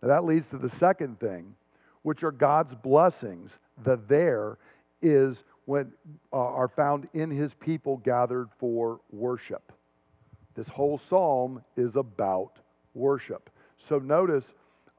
[0.02, 1.54] Now, that leads to the second thing
[2.02, 3.50] which are God's blessings.
[3.84, 4.58] The there
[5.02, 5.92] is when
[6.32, 9.72] uh, are found in his people gathered for worship.
[10.54, 12.52] This whole psalm is about
[12.94, 13.50] worship.
[13.88, 14.44] So notice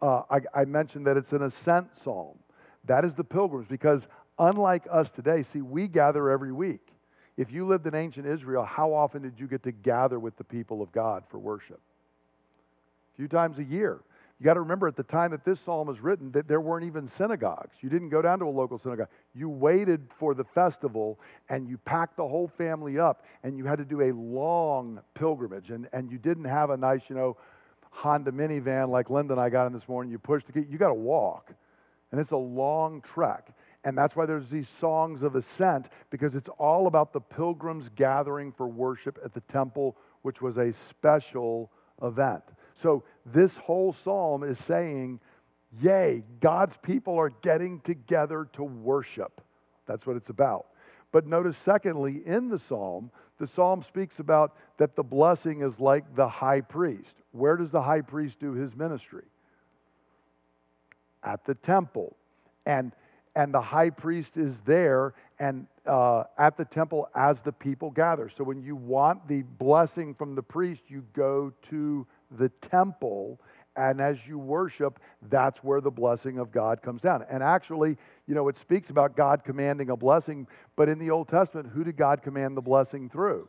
[0.02, 2.38] uh, I, I mentioned that it's an ascent psalm.
[2.86, 4.08] That is the pilgrims because
[4.38, 6.88] unlike us today, see, we gather every week.
[7.36, 10.44] If you lived in ancient Israel, how often did you get to gather with the
[10.44, 11.80] people of God for worship?
[13.14, 14.00] A few times a year.
[14.40, 16.86] You got to remember at the time that this psalm was written that there weren't
[16.86, 17.76] even synagogues.
[17.82, 19.10] You didn't go down to a local synagogue.
[19.36, 23.80] You waited for the festival and you packed the whole family up and you had
[23.80, 25.72] to do a long pilgrimage.
[25.72, 27.36] And, and you didn't have a nice, you know,
[27.90, 30.10] Honda minivan like Linda and I got in this morning.
[30.10, 31.52] You pushed the key, you got to walk.
[32.14, 33.54] And it's a long trek.
[33.84, 38.54] And that's why there's these songs of ascent because it's all about the pilgrims gathering
[38.54, 41.72] for worship at the temple, which was a special
[42.02, 42.44] event.
[42.82, 45.20] So this whole psalm is saying,
[45.82, 49.42] Yay, God's people are getting together to worship.
[49.86, 50.66] That's what it's about.
[51.12, 56.16] But notice, secondly, in the psalm, the psalm speaks about that the blessing is like
[56.16, 57.14] the high priest.
[57.32, 59.26] Where does the high priest do his ministry?
[61.24, 62.16] At the temple.
[62.66, 62.92] And,
[63.36, 68.30] and the high priest is there and uh, at the temple as the people gather.
[68.38, 72.06] So when you want the blessing from the priest, you go to
[72.38, 73.40] the temple.
[73.76, 77.24] And as you worship, that's where the blessing of God comes down.
[77.30, 81.30] And actually, you know, it speaks about God commanding a blessing, but in the Old
[81.30, 83.48] Testament, who did God command the blessing through?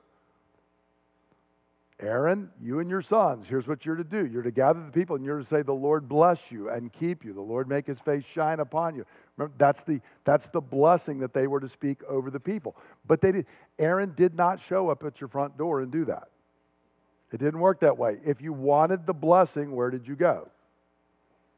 [2.03, 4.25] Aaron, you and your sons, here's what you're to do.
[4.25, 7.25] You're to gather the people and you're to say, The Lord bless you and keep
[7.25, 7.35] you.
[7.35, 9.05] The Lord make his face shine upon you.
[9.37, 12.77] Remember, that's the, that's the blessing that they were to speak over the people.
[13.07, 13.47] But they did,
[13.79, 16.29] Aaron did not show up at your front door and do that.
[17.33, 18.19] It didn't work that way.
[18.25, 20.49] If you wanted the blessing, where did you go?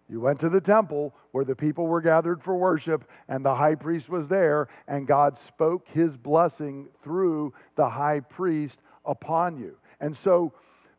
[0.08, 3.76] You went to the temple where the people were gathered for worship, and the high
[3.76, 9.76] priest was there, and God spoke his blessing through the high priest upon you.
[10.00, 10.52] And so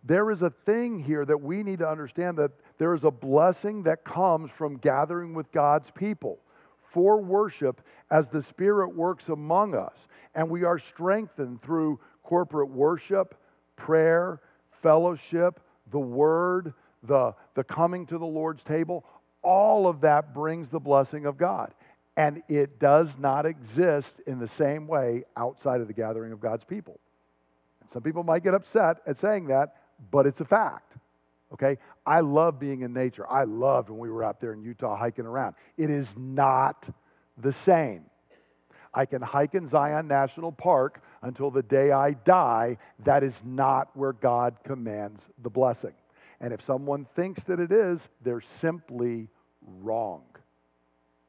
[0.03, 3.83] there is a thing here that we need to understand that there is a blessing
[3.83, 6.39] that comes from gathering with God's people
[6.91, 9.95] for worship as the Spirit works among us.
[10.35, 13.35] And we are strengthened through corporate worship,
[13.75, 14.41] prayer,
[14.83, 15.59] fellowship,
[15.91, 19.03] the word, the, the coming to the Lord's table,
[19.41, 21.73] all of that brings the blessing of God.
[22.15, 26.63] And it does not exist in the same way outside of the gathering of God's
[26.63, 26.99] people.
[27.81, 29.75] And some people might get upset at saying that,
[30.11, 30.93] but it's a fact.
[31.53, 31.77] Okay?
[32.05, 33.27] I love being in nature.
[33.29, 35.55] I loved when we were out there in Utah hiking around.
[35.77, 36.85] It is not
[37.41, 38.03] the same.
[38.93, 42.77] I can hike in Zion National Park until the day I die.
[43.03, 45.93] That is not where God commands the blessing.
[46.39, 49.29] And if someone thinks that it is, they're simply
[49.81, 50.23] wrong.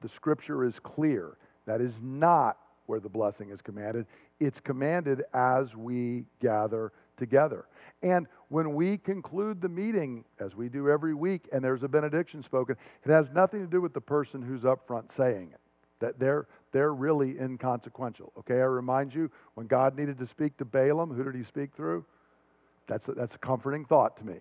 [0.03, 1.37] The scripture is clear.
[1.67, 4.07] That is not where the blessing is commanded.
[4.41, 7.65] It's commanded as we gather together.
[8.03, 12.43] And when we conclude the meeting, as we do every week, and there's a benediction
[12.43, 15.61] spoken, it has nothing to do with the person who's up front saying it.
[16.01, 18.33] That they're, they're really inconsequential.
[18.41, 21.71] Okay, I remind you, when God needed to speak to Balaam, who did he speak
[21.77, 22.05] through?
[22.89, 24.39] That's a, that's a comforting thought to me.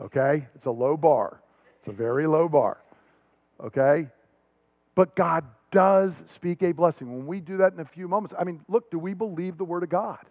[0.00, 0.48] Okay?
[0.54, 1.42] It's a low bar.
[1.80, 2.78] It's a very low bar.
[3.62, 4.08] Okay?
[4.94, 7.14] But God does speak a blessing.
[7.14, 9.64] When we do that in a few moments, I mean, look, do we believe the
[9.64, 10.24] Word of God?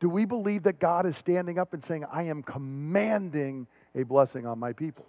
[0.00, 4.46] Do we believe that God is standing up and saying, I am commanding a blessing
[4.46, 5.04] on my people?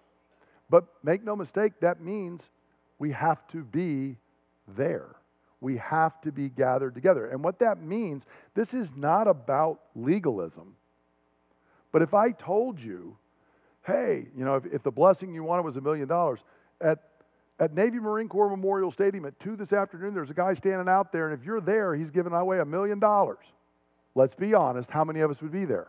[0.69, 2.41] But make no mistake, that means
[2.99, 4.17] we have to be
[4.67, 5.15] there.
[5.61, 7.27] We have to be gathered together.
[7.27, 8.23] And what that means,
[8.55, 10.75] this is not about legalism.
[11.91, 13.15] But if I told you,
[13.85, 16.39] hey, you know, if, if the blessing you wanted was a million dollars,
[16.81, 16.99] at
[17.59, 21.11] at Navy Marine Corps Memorial Stadium at 2 this afternoon, there's a guy standing out
[21.11, 23.45] there, and if you're there, he's giving away a million dollars.
[24.15, 25.87] Let's be honest, how many of us would be there?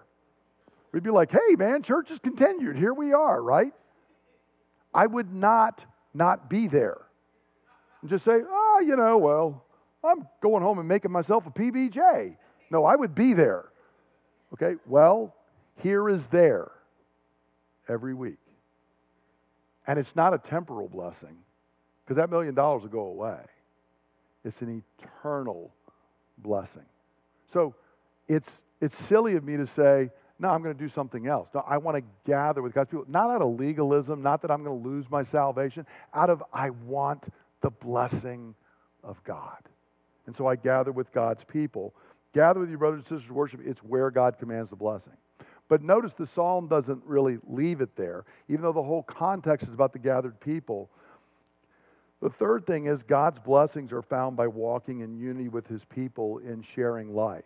[0.92, 2.76] We'd be like, hey, man, church is continued.
[2.76, 3.72] Here we are, right?
[4.92, 5.82] I would not
[6.12, 6.98] not be there
[8.03, 9.65] and just say, oh, you know, well,
[10.05, 12.37] I'm going home and making myself a PBJ.
[12.71, 13.67] No, I would be there.
[14.55, 15.35] Okay, well,
[15.77, 16.71] here is there
[17.88, 18.38] every week.
[19.87, 21.37] And it's not a temporal blessing
[22.05, 23.41] because that million dollars will go away.
[24.45, 25.73] It's an eternal
[26.38, 26.85] blessing.
[27.53, 27.75] So
[28.29, 28.49] it's,
[28.81, 31.49] it's silly of me to say, no, I'm going to do something else.
[31.55, 34.65] No, I want to gather with God's people, not out of legalism, not that I'm
[34.65, 37.23] going to lose my salvation, out of I want
[37.62, 38.55] the blessing
[39.03, 39.59] of God.
[40.27, 41.94] And so I gather with God's people.
[42.35, 43.61] Gather with your brothers and sisters to worship.
[43.64, 45.12] It's where God commands the blessing.
[45.68, 49.75] But notice the psalm doesn't really leave it there, even though the whole context is
[49.75, 50.90] about the gathered people.
[52.20, 56.38] The third thing is God's blessings are found by walking in unity with his people
[56.38, 57.44] in sharing life.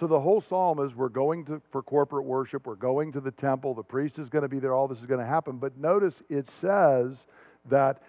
[0.00, 3.30] So the whole psalm is we're going to, for corporate worship, we're going to the
[3.30, 5.58] temple, the priest is going to be there, all this is going to happen.
[5.58, 7.12] But notice it says
[7.70, 8.02] that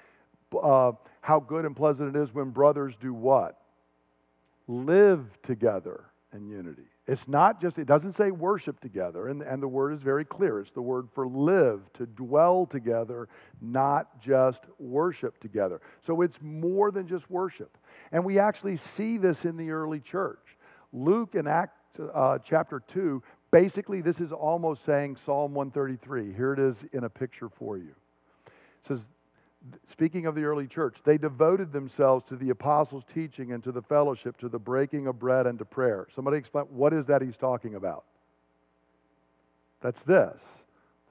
[0.62, 0.94] uh,
[1.26, 3.58] how good and pleasant it is when brothers do what?
[4.68, 6.84] Live together in unity.
[7.08, 10.60] It's not just, it doesn't say worship together, and, and the word is very clear.
[10.60, 13.28] It's the word for live, to dwell together,
[13.60, 15.82] not just worship together.
[16.06, 17.76] So it's more than just worship.
[18.12, 20.46] And we actually see this in the early church.
[20.94, 21.74] Luke in Act
[22.14, 26.36] uh, chapter 2, basically, this is almost saying Psalm 133.
[26.36, 27.96] Here it is in a picture for you.
[28.46, 29.00] It says,
[29.92, 33.82] speaking of the early church, they devoted themselves to the apostles' teaching and to the
[33.82, 36.08] fellowship, to the breaking of bread and to prayer.
[36.16, 38.04] Somebody explain, what is that he's talking about?
[39.82, 40.38] That's this.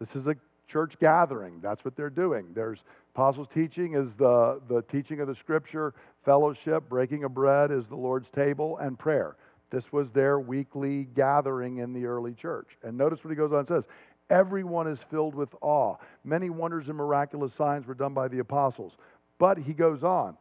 [0.01, 0.37] This is a
[0.69, 1.61] church gathering.
[1.63, 2.47] That's what they're doing.
[2.55, 2.79] There's
[3.15, 7.97] apostles' teaching is the, the teaching of the scripture, fellowship, breaking of bread is the
[7.97, 9.37] Lord's table, and prayer.
[9.71, 12.69] This was their weekly gathering in the early church.
[12.83, 13.85] And notice what he goes on and says
[14.31, 15.97] Everyone is filled with awe.
[16.25, 18.93] Many wonders and miraculous signs were done by the apostles.
[19.39, 20.37] But he goes on,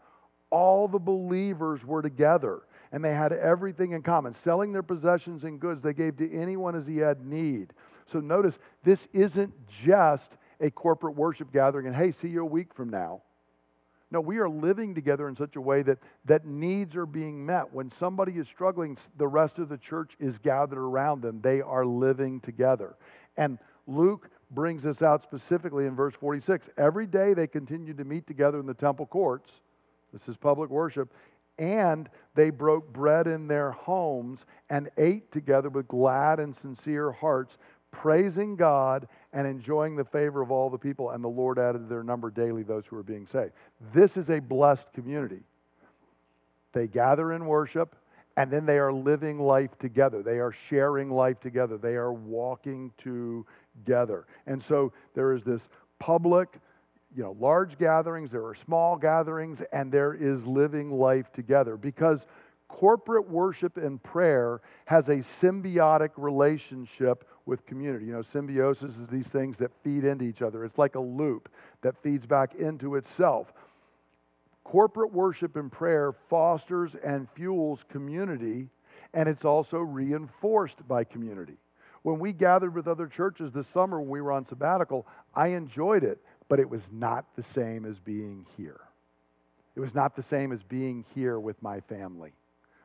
[0.50, 4.36] all the believers were together and they had everything in common.
[4.44, 7.74] Selling their possessions and goods, they gave to anyone as he had need.
[8.12, 9.52] So notice, this isn't
[9.84, 10.30] just
[10.62, 13.22] a corporate worship gathering and hey, see you a week from now.
[14.12, 17.74] No, we are living together in such a way that, that needs are being met.
[17.74, 21.42] When somebody is struggling, the rest of the church is gathered around them.
[21.42, 22.96] They are living together.
[23.38, 26.68] And Luke brings this out specifically in verse 46.
[26.78, 29.50] Every day they continued to meet together in the temple courts.
[30.12, 31.12] This is public worship.
[31.60, 37.58] And they broke bread in their homes and ate together with glad and sincere hearts,
[37.92, 41.12] praising God and enjoying the favor of all the people.
[41.12, 43.52] And the Lord added to their number daily those who were being saved.
[43.94, 45.42] This is a blessed community.
[46.74, 47.96] They gather in worship,
[48.36, 50.24] and then they are living life together.
[50.24, 51.78] They are sharing life together.
[51.78, 52.92] They are walking
[53.78, 54.26] together.
[54.48, 55.62] And so there is this
[56.00, 56.50] public,
[57.16, 62.20] you know, large gatherings, there are small gatherings, and there is living life together because
[62.68, 68.06] corporate worship and prayer has a symbiotic relationship with community.
[68.06, 70.66] You know, symbiosis is these things that feed into each other.
[70.66, 71.50] It's like a loop
[71.82, 73.54] that feeds back into itself.
[74.64, 78.70] Corporate worship and prayer fosters and fuels community,
[79.14, 81.58] and it's also reinforced by community.
[82.04, 86.04] When we gathered with other churches this summer when we were on sabbatical, I enjoyed
[86.04, 88.82] it, but it was not the same as being here.
[89.76, 92.34] It was not the same as being here with my family.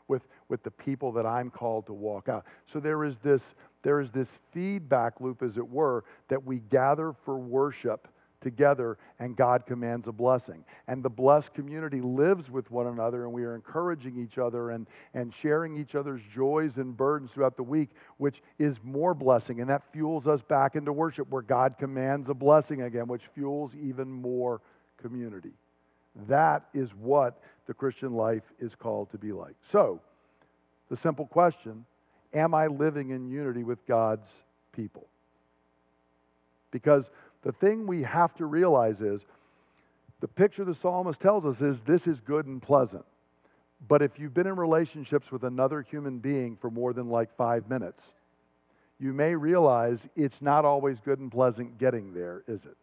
[0.08, 2.46] with, with the people that I'm called to walk out.
[2.72, 3.42] So there is this
[3.82, 8.08] there is this feedback loop, as it were, that we gather for worship
[8.40, 10.64] together and God commands a blessing.
[10.86, 14.86] And the blessed community lives with one another and we are encouraging each other and,
[15.14, 19.60] and sharing each other's joys and burdens throughout the week, which is more blessing.
[19.60, 23.72] And that fuels us back into worship where God commands a blessing again, which fuels
[23.80, 24.60] even more
[25.00, 25.52] community.
[26.28, 29.54] That is what the Christian life is called to be like.
[29.72, 30.00] So,
[30.90, 31.84] the simple question
[32.34, 34.28] Am I living in unity with God's
[34.72, 35.06] people?
[36.70, 37.04] Because
[37.42, 39.20] the thing we have to realize is
[40.20, 43.04] the picture the psalmist tells us is this is good and pleasant.
[43.86, 47.68] But if you've been in relationships with another human being for more than like five
[47.68, 48.02] minutes,
[48.98, 52.76] you may realize it's not always good and pleasant getting there, is it?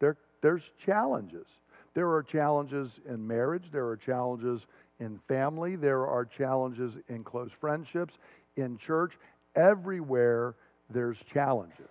[0.00, 1.46] There, there's challenges.
[1.94, 4.60] There are challenges in marriage, there are challenges
[5.00, 8.14] in family, there are challenges in close friendships,
[8.56, 9.12] in church.
[9.56, 10.54] Everywhere
[10.90, 11.88] there's challenges.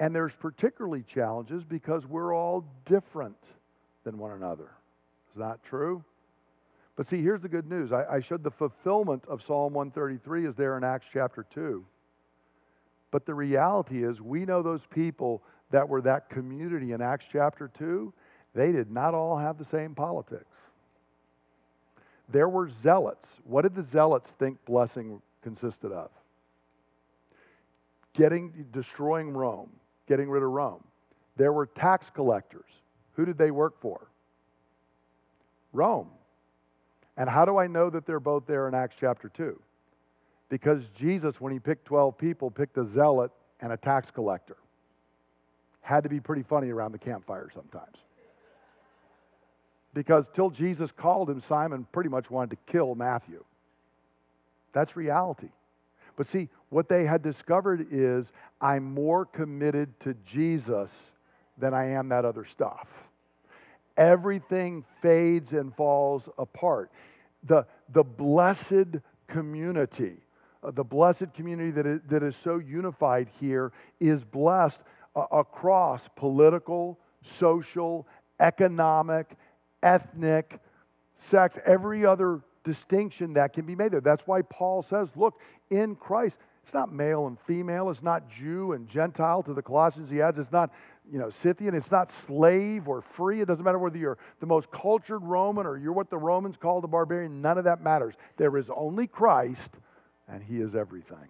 [0.00, 3.36] And there's particularly challenges because we're all different
[4.02, 4.70] than one another.
[5.34, 6.02] Is that true?
[6.96, 7.92] But see, here's the good news.
[7.92, 11.84] I, I showed the fulfillment of Psalm 133 is there in Acts chapter 2.
[13.10, 17.70] But the reality is, we know those people that were that community in Acts chapter
[17.78, 18.12] 2,
[18.54, 20.46] they did not all have the same politics.
[22.30, 23.28] There were zealots.
[23.44, 26.10] What did the zealots think blessing consisted of?
[28.14, 29.70] Getting, destroying Rome
[30.10, 30.82] getting rid of Rome.
[31.36, 32.68] There were tax collectors.
[33.14, 34.08] Who did they work for?
[35.72, 36.08] Rome.
[37.16, 39.58] And how do I know that they're both there in Acts chapter 2?
[40.48, 43.30] Because Jesus, when he picked 12 people, picked a zealot
[43.60, 44.56] and a tax collector.
[45.80, 47.96] Had to be pretty funny around the campfire sometimes.
[49.94, 53.44] Because till Jesus called him, Simon pretty much wanted to kill Matthew.
[54.72, 55.50] That's reality.
[56.20, 58.26] But see, what they had discovered is
[58.60, 60.90] I'm more committed to Jesus
[61.56, 62.88] than I am that other stuff.
[63.96, 66.90] Everything fades and falls apart.
[67.44, 67.64] The,
[67.94, 68.98] the blessed
[69.28, 70.18] community,
[70.62, 74.80] uh, the blessed community that is, that is so unified here, is blessed
[75.16, 76.98] uh, across political,
[77.38, 78.06] social,
[78.40, 79.38] economic,
[79.82, 80.60] ethnic,
[81.30, 84.02] sex, every other distinction that can be made there.
[84.02, 85.40] That's why Paul says, look,
[85.70, 87.90] in Christ, it's not male and female.
[87.90, 90.38] It's not Jew and Gentile to the Colossians he adds.
[90.38, 90.70] It's not,
[91.10, 91.74] you know, Scythian.
[91.74, 93.40] It's not slave or free.
[93.40, 96.84] It doesn't matter whether you're the most cultured Roman or you're what the Romans called
[96.84, 97.40] a barbarian.
[97.42, 98.14] None of that matters.
[98.36, 99.70] There is only Christ,
[100.28, 101.28] and he is everything.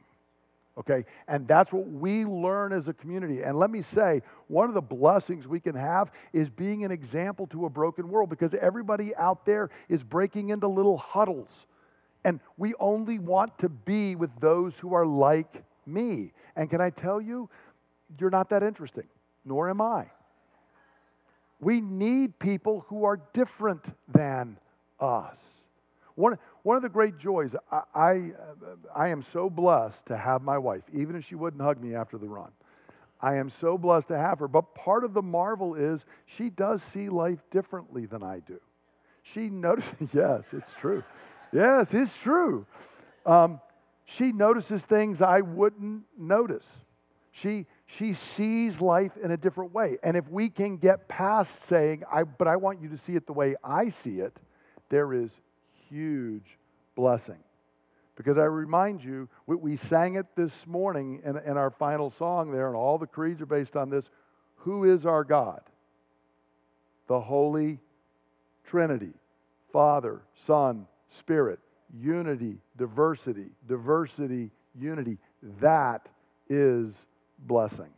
[0.79, 1.05] Okay?
[1.29, 3.43] And that's what we learn as a community.
[3.43, 7.47] And let me say, one of the blessings we can have is being an example
[7.49, 11.49] to a broken world because everybody out there is breaking into little huddles
[12.25, 16.33] and we only want to be with those who are like me.
[16.57, 17.49] And can I tell you,
[18.19, 19.07] you're not that interesting,
[19.45, 20.07] nor am I.
[21.61, 24.57] We need people who are different than
[24.99, 25.37] us.
[26.15, 28.31] One, one of the great joys, I, I,
[28.95, 32.19] I am so blessed to have my wife, even if she wouldn't hug me after
[32.19, 32.51] the run.
[33.23, 34.49] I am so blessed to have her.
[34.49, 36.01] But part of the marvel is
[36.37, 38.59] she does see life differently than I do.
[39.35, 41.05] She notices, yes, it's true.
[41.53, 42.67] Yes, it's true.
[43.27, 43.61] Um,
[44.05, 46.65] she notices things I wouldn't notice.
[47.33, 47.67] She,
[47.99, 49.99] she sees life in a different way.
[50.03, 53.27] And if we can get past saying, I, but I want you to see it
[53.27, 54.37] the way I see it,
[54.89, 55.31] there is
[55.89, 56.59] huge
[56.97, 57.39] blessing.
[58.17, 62.51] Because I remind you, we, we sang it this morning in, in our final song
[62.51, 64.05] there, and all the creeds are based on this.
[64.57, 65.63] Who is our God?
[67.07, 67.79] The Holy
[68.69, 69.13] Trinity
[69.73, 70.87] Father, Son,
[71.19, 71.59] Spirit,
[71.99, 75.19] unity, diversity, diversity, unity.
[75.61, 76.07] That
[76.49, 76.93] is
[77.47, 77.91] blessing.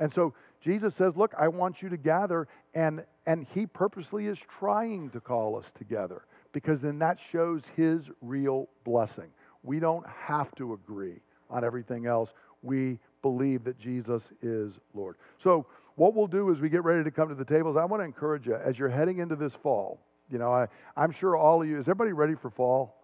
[0.00, 4.38] And so Jesus says, Look, I want you to gather, and, and He purposely is
[4.58, 6.22] trying to call us together
[6.52, 9.30] because then that shows His real blessing.
[9.62, 11.20] We don't have to agree
[11.50, 12.30] on everything else.
[12.62, 15.16] We believe that Jesus is Lord.
[15.42, 15.66] So,
[15.96, 17.76] what we'll do as we get ready to come to the tables.
[17.76, 20.00] I want to encourage you as you're heading into this fall.
[20.34, 20.66] You know, I,
[20.96, 23.00] I'm sure all of you, is everybody ready for fall?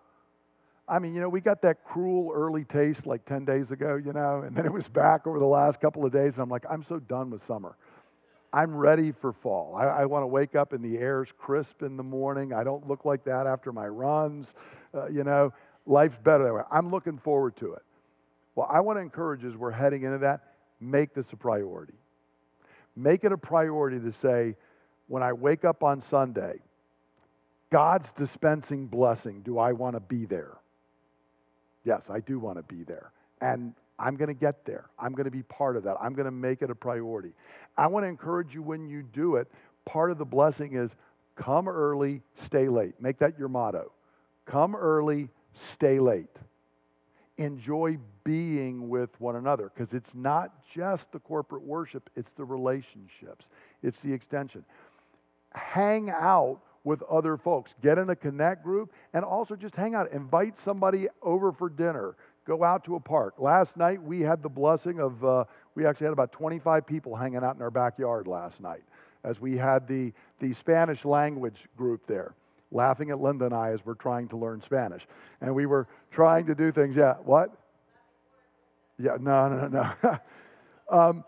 [0.89, 4.13] I mean, you know, we got that cruel early taste like 10 days ago, you
[4.13, 6.65] know, and then it was back over the last couple of days, and I'm like,
[6.69, 7.77] I'm so done with summer.
[8.53, 9.77] I'm ready for fall.
[9.77, 12.53] I, I want to wake up and the air's crisp in the morning.
[12.53, 14.49] I don't look like that after my runs.
[14.93, 15.53] Uh, you know,
[15.87, 16.63] life's better that way.
[16.69, 17.83] I'm looking forward to it.
[18.57, 21.95] Well, I want to encourage as we're heading into that, make this a priority.
[22.97, 24.57] Make it a priority to say,
[25.07, 26.59] when I wake up on Sunday,
[27.71, 29.43] God's dispensing blessing.
[29.43, 30.59] Do I want to be there?
[31.85, 33.13] Yes, I do want to be there.
[33.41, 34.87] And I'm going to get there.
[34.99, 35.97] I'm going to be part of that.
[36.01, 37.33] I'm going to make it a priority.
[37.77, 39.49] I want to encourage you when you do it,
[39.85, 40.91] part of the blessing is
[41.37, 42.95] come early, stay late.
[43.01, 43.93] Make that your motto.
[44.47, 45.29] Come early,
[45.75, 46.37] stay late.
[47.39, 53.47] Enjoy being with one another because it's not just the corporate worship, it's the relationships,
[53.83, 54.65] it's the extension.
[55.55, 57.73] Hang out with other folks.
[57.83, 60.13] Get in a connect group and also just hang out.
[60.13, 62.17] Invite somebody over for dinner
[62.47, 63.35] go out to a park.
[63.39, 67.45] Last night we had the blessing of, uh, we actually had about 25 people hanging
[67.45, 68.83] out in our backyard last night
[69.23, 72.35] as we had the, the Spanish language group there,
[72.73, 75.07] laughing at Linda and I as we're trying to learn Spanish.
[75.41, 77.51] And we were trying to do things, yeah, what?
[78.99, 80.19] Yeah, no, no, no.
[80.99, 81.25] um,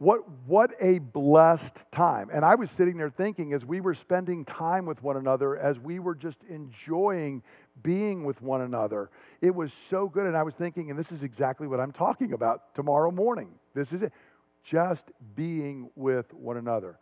[0.00, 2.30] what, what a blessed time.
[2.32, 5.78] And I was sitting there thinking as we were spending time with one another, as
[5.78, 7.42] we were just enjoying
[7.82, 9.10] being with one another,
[9.42, 10.24] it was so good.
[10.24, 13.48] And I was thinking, and this is exactly what I'm talking about tomorrow morning.
[13.74, 14.12] This is it.
[14.64, 15.04] Just
[15.36, 16.98] being with one another.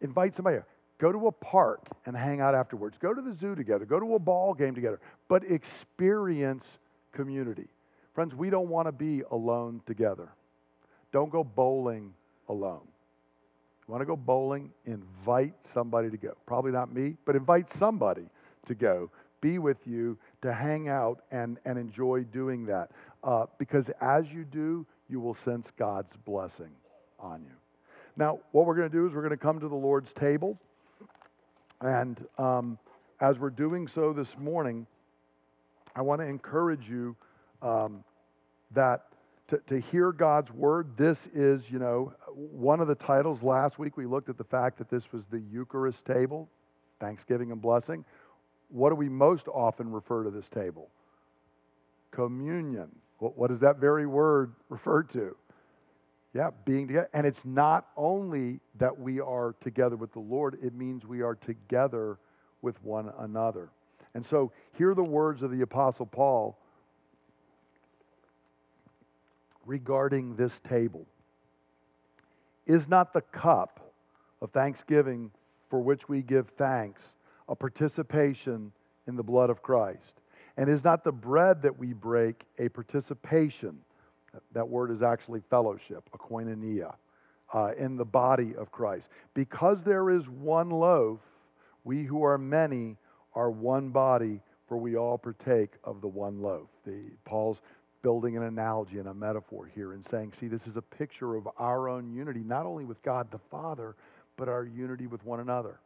[0.00, 0.58] Invite somebody.
[0.98, 2.96] Go to a park and hang out afterwards.
[3.00, 3.84] Go to the zoo together.
[3.84, 4.98] Go to a ball game together.
[5.28, 6.64] But experience
[7.12, 7.68] community.
[8.14, 10.28] Friends, we don't want to be alone together.
[11.12, 12.12] Don't go bowling
[12.48, 12.86] alone.
[13.86, 14.70] You want to go bowling?
[14.84, 16.36] Invite somebody to go.
[16.46, 18.26] Probably not me, but invite somebody
[18.66, 19.10] to go.
[19.40, 22.90] Be with you to hang out and, and enjoy doing that.
[23.24, 26.70] Uh, because as you do, you will sense God's blessing
[27.18, 27.54] on you.
[28.16, 30.58] Now, what we're going to do is we're going to come to the Lord's table.
[31.80, 32.78] And um,
[33.20, 34.86] as we're doing so this morning,
[35.94, 37.16] I want to encourage you
[37.62, 38.04] um,
[38.74, 39.06] that
[39.48, 40.96] to, to hear God's word.
[40.96, 44.78] This is, you know, one of the titles last week we looked at the fact
[44.78, 46.48] that this was the Eucharist table,
[47.00, 48.04] Thanksgiving and blessing.
[48.68, 50.90] What do we most often refer to this table?
[52.10, 52.88] Communion.
[53.18, 55.34] What, what does that very word refer to?
[56.34, 57.08] Yeah, being together.
[57.14, 61.34] And it's not only that we are together with the Lord, it means we are
[61.34, 62.18] together
[62.60, 63.70] with one another.
[64.14, 66.58] And so, hear the words of the Apostle Paul
[69.68, 71.06] regarding this table.
[72.66, 73.92] Is not the cup
[74.40, 75.30] of thanksgiving
[75.70, 77.02] for which we give thanks
[77.48, 78.72] a participation
[79.06, 80.20] in the blood of Christ?
[80.56, 83.78] And is not the bread that we break a participation?
[84.52, 86.94] That word is actually fellowship, a koinonia,
[87.54, 89.08] uh, in the body of Christ.
[89.34, 91.20] Because there is one loaf,
[91.84, 92.96] we who are many
[93.34, 96.68] are one body, for we all partake of the one loaf.
[96.84, 97.58] The, Paul's
[98.02, 101.48] building an analogy and a metaphor here and saying, see, this is a picture of
[101.58, 103.96] our own unity, not only with God the Father,
[104.36, 105.80] but our unity with one another.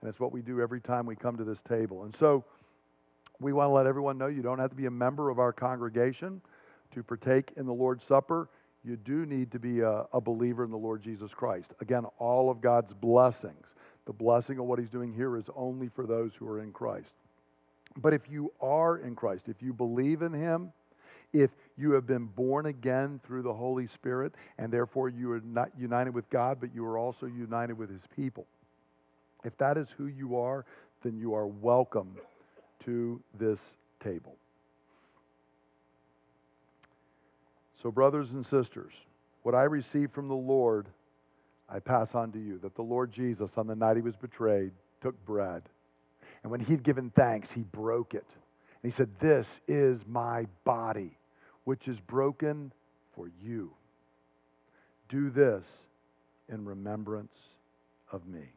[0.00, 2.04] And it's what we do every time we come to this table.
[2.04, 2.44] And so
[3.40, 5.52] we want to let everyone know you don't have to be a member of our
[5.52, 6.40] congregation
[6.94, 8.48] to partake in the Lord's Supper.
[8.82, 11.68] You do need to be a, a believer in the Lord Jesus Christ.
[11.80, 13.66] Again, all of God's blessings,
[14.06, 17.12] the blessing of what He's doing here is only for those who are in Christ.
[17.96, 20.72] But if you are in Christ, if you believe in Him,
[21.32, 25.70] if you have been born again through the Holy Spirit, and therefore you are not
[25.78, 28.46] united with God, but you are also united with His people.
[29.44, 30.64] If that is who you are,
[31.02, 32.14] then you are welcome
[32.84, 33.58] to this
[34.02, 34.36] table.
[37.82, 38.92] So, brothers and sisters,
[39.42, 40.86] what I received from the Lord,
[41.68, 42.58] I pass on to you.
[42.58, 45.62] That the Lord Jesus, on the night he was betrayed, took bread.
[46.42, 48.26] And when he'd given thanks, he broke it.
[48.82, 51.16] And he said, This is my body
[51.64, 52.72] which is broken
[53.14, 53.72] for you.
[55.08, 55.64] Do this
[56.48, 57.36] in remembrance
[58.12, 58.52] of me.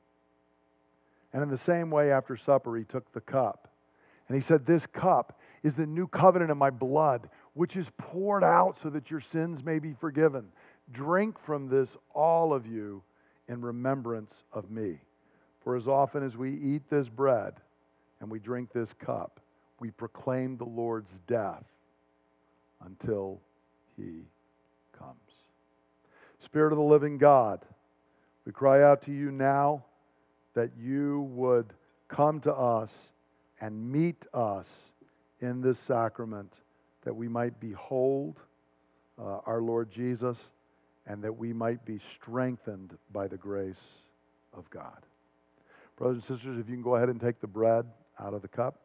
[1.34, 3.70] And in the same way, after supper, he took the cup.
[4.28, 8.44] And he said, This cup is the new covenant in my blood, which is poured
[8.44, 10.46] out so that your sins may be forgiven.
[10.92, 13.02] Drink from this, all of you,
[13.48, 15.00] in remembrance of me.
[15.64, 17.54] For as often as we eat this bread
[18.20, 19.40] and we drink this cup,
[19.80, 21.64] we proclaim the Lord's death
[22.86, 23.40] until
[23.98, 24.22] he
[24.98, 25.18] comes.
[26.44, 27.64] Spirit of the living God,
[28.46, 29.86] we cry out to you now
[30.54, 31.74] that you would
[32.10, 32.90] come to us
[33.62, 34.68] and meet us
[35.42, 36.52] in this sacrament,
[37.06, 38.40] that we might behold
[39.20, 40.38] uh, our Lord Jesus
[41.06, 43.76] and that we might be strengthened by the grace
[44.54, 45.06] of God.
[45.98, 47.86] Brothers and sisters, if you can go ahead and take the bread
[48.20, 48.80] out of the cup.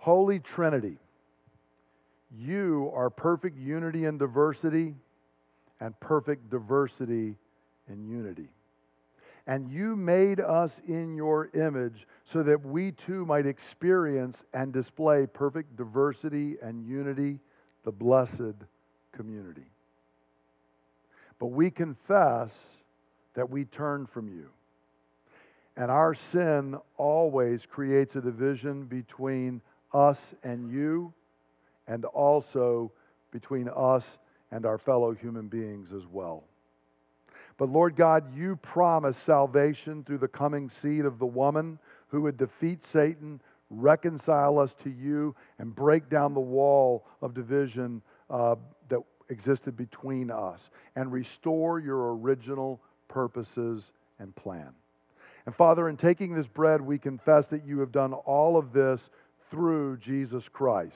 [0.00, 0.96] Holy Trinity,
[2.34, 4.94] you are perfect unity and diversity,
[5.78, 7.36] and perfect diversity
[7.86, 8.48] in unity.
[9.46, 15.26] And you made us in your image so that we too might experience and display
[15.26, 17.38] perfect diversity and unity,
[17.84, 18.56] the blessed
[19.12, 19.66] community.
[21.38, 22.50] But we confess
[23.34, 24.48] that we turn from you.
[25.76, 29.60] And our sin always creates a division between
[29.92, 31.12] us and you,
[31.86, 32.92] and also
[33.32, 34.04] between us
[34.50, 36.44] and our fellow human beings as well.
[37.58, 41.78] But Lord God, you promised salvation through the coming seed of the woman
[42.08, 48.00] who would defeat Satan, reconcile us to you, and break down the wall of division
[48.30, 48.56] uh,
[48.88, 50.58] that existed between us,
[50.96, 53.84] and restore your original purposes
[54.18, 54.70] and plan.
[55.46, 59.00] And Father, in taking this bread, we confess that you have done all of this
[59.50, 60.94] through Jesus Christ,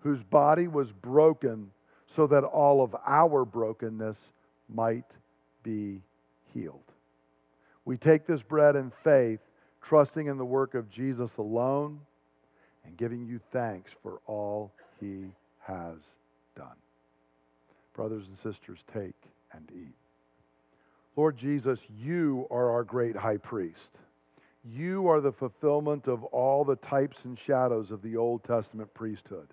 [0.00, 1.70] whose body was broken
[2.14, 4.16] so that all of our brokenness
[4.68, 5.10] might
[5.62, 6.00] be
[6.52, 6.80] healed.
[7.84, 9.40] We take this bread in faith,
[9.82, 12.00] trusting in the work of Jesus alone
[12.84, 15.26] and giving you thanks for all he
[15.60, 15.96] has
[16.56, 16.76] done.
[17.94, 19.14] Brothers and sisters, take
[19.52, 19.94] and eat.
[21.16, 23.78] Lord Jesus, you are our great high priest.
[24.64, 29.48] You are the fulfillment of all the types and shadows of the Old Testament priesthood.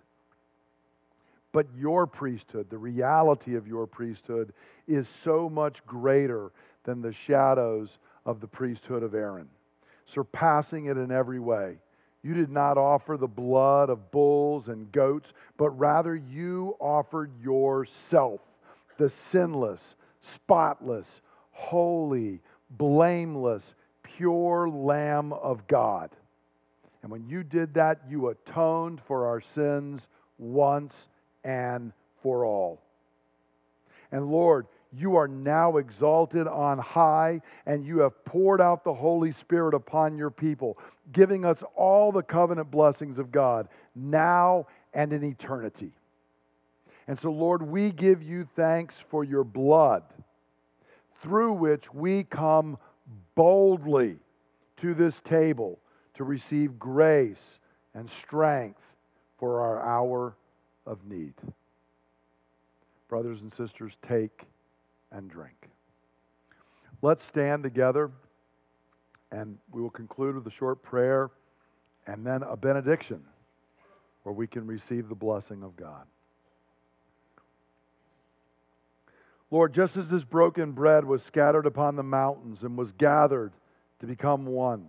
[1.52, 4.54] But your priesthood, the reality of your priesthood,
[4.88, 6.52] is so much greater
[6.86, 7.90] than the shadows
[8.26, 9.50] of the priesthood of Aaron,
[10.14, 11.78] surpassing it in every way.
[12.24, 18.40] You did not offer the blood of bulls and goats, but rather you offered yourself,
[18.98, 19.82] the sinless,
[20.36, 21.08] spotless,
[21.52, 22.40] holy,
[22.70, 23.64] blameless,
[24.22, 26.12] pure Lamb of God.
[27.02, 30.00] And when you did that, you atoned for our sins
[30.38, 30.94] once
[31.44, 31.92] and
[32.22, 32.80] for all.
[34.12, 39.32] And Lord, you are now exalted on high, and you have poured out the Holy
[39.32, 40.78] Spirit upon your people,
[41.12, 45.94] giving us all the covenant blessings of God now and in eternity.
[47.08, 50.04] And so, Lord, we give you thanks for your blood,
[51.24, 52.78] through which we come
[53.36, 54.16] boldly
[54.78, 55.80] to this table
[56.16, 57.42] to receive grace
[57.94, 58.82] and strength
[59.40, 60.36] for our hour
[60.86, 61.34] of need.
[63.10, 64.44] Brothers and sisters, take
[65.12, 65.70] and drink.
[67.02, 68.12] Let's stand together
[69.32, 71.32] and we will conclude with a short prayer
[72.08, 73.22] and then a benediction
[74.24, 76.06] where we can receive the blessing of God.
[79.52, 83.52] Lord, just as this broken bread was scattered upon the mountains and was gathered
[84.00, 84.88] to become one,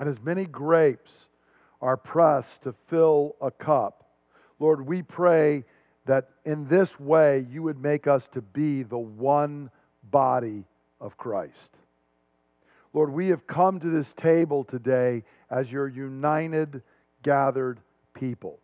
[0.00, 1.12] and as many grapes
[1.80, 4.04] are pressed to fill a cup,
[4.58, 5.64] Lord, we pray
[6.06, 9.70] that in this way you would make us to be the one
[10.10, 10.64] body
[11.00, 11.70] of Christ.
[12.92, 16.82] Lord, we have come to this table today as your united,
[17.22, 17.78] gathered
[18.12, 18.58] people.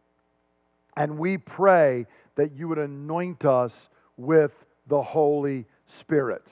[0.96, 3.72] And we pray that you would anoint us
[4.16, 4.52] with
[4.88, 5.66] the Holy
[6.00, 6.44] Spirit.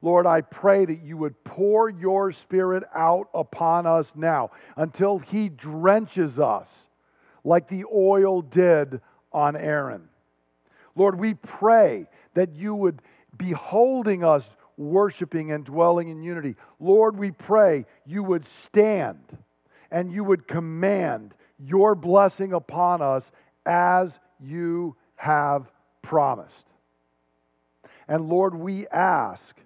[0.00, 5.48] Lord, I pray that you would pour your Spirit out upon us now until He
[5.48, 6.68] drenches us
[7.44, 9.00] like the oil did
[9.32, 10.08] on Aaron.
[10.96, 13.00] Lord, we pray that you would
[13.36, 14.44] be holding us
[14.76, 16.56] worshiping and dwelling in unity.
[16.80, 19.20] Lord, we pray you would stand
[19.90, 23.22] and you would command your blessing upon us
[23.64, 25.70] as you have
[26.02, 26.71] promised.
[28.12, 29.56] And Lord, we ask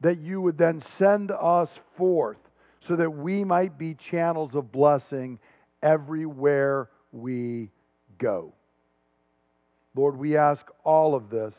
[0.00, 2.38] that you would then send us forth
[2.80, 5.38] so that we might be channels of blessing
[5.82, 7.68] everywhere we
[8.16, 8.54] go.
[9.94, 11.52] Lord, we ask all of this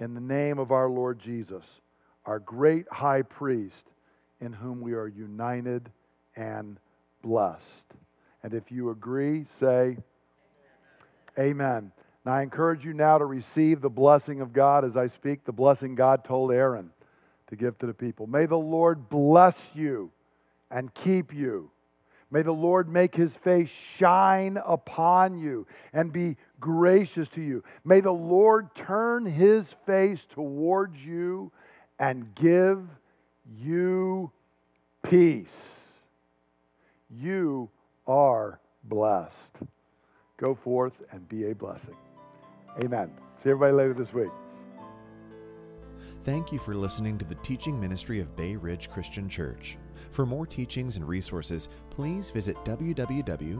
[0.00, 1.64] in the name of our Lord Jesus,
[2.26, 3.92] our great high priest,
[4.40, 5.88] in whom we are united
[6.34, 6.80] and
[7.22, 7.62] blessed.
[8.42, 9.98] And if you agree, say,
[11.38, 11.92] Amen.
[12.30, 15.50] Now I encourage you now to receive the blessing of God as I speak, the
[15.50, 16.90] blessing God told Aaron
[17.48, 18.28] to give to the people.
[18.28, 20.12] May the Lord bless you
[20.70, 21.72] and keep you.
[22.30, 23.68] May the Lord make his face
[23.98, 27.64] shine upon you and be gracious to you.
[27.84, 31.50] May the Lord turn his face towards you
[31.98, 32.80] and give
[33.58, 34.30] you
[35.02, 35.48] peace.
[37.10, 37.70] You
[38.06, 39.34] are blessed.
[40.36, 41.96] Go forth and be a blessing.
[42.78, 43.10] Amen.
[43.42, 44.30] See everybody later this week.
[46.22, 49.78] Thank you for listening to the teaching ministry of Bay Ridge Christian Church.
[50.10, 53.56] For more teachings and resources, please visit www.brcc.church.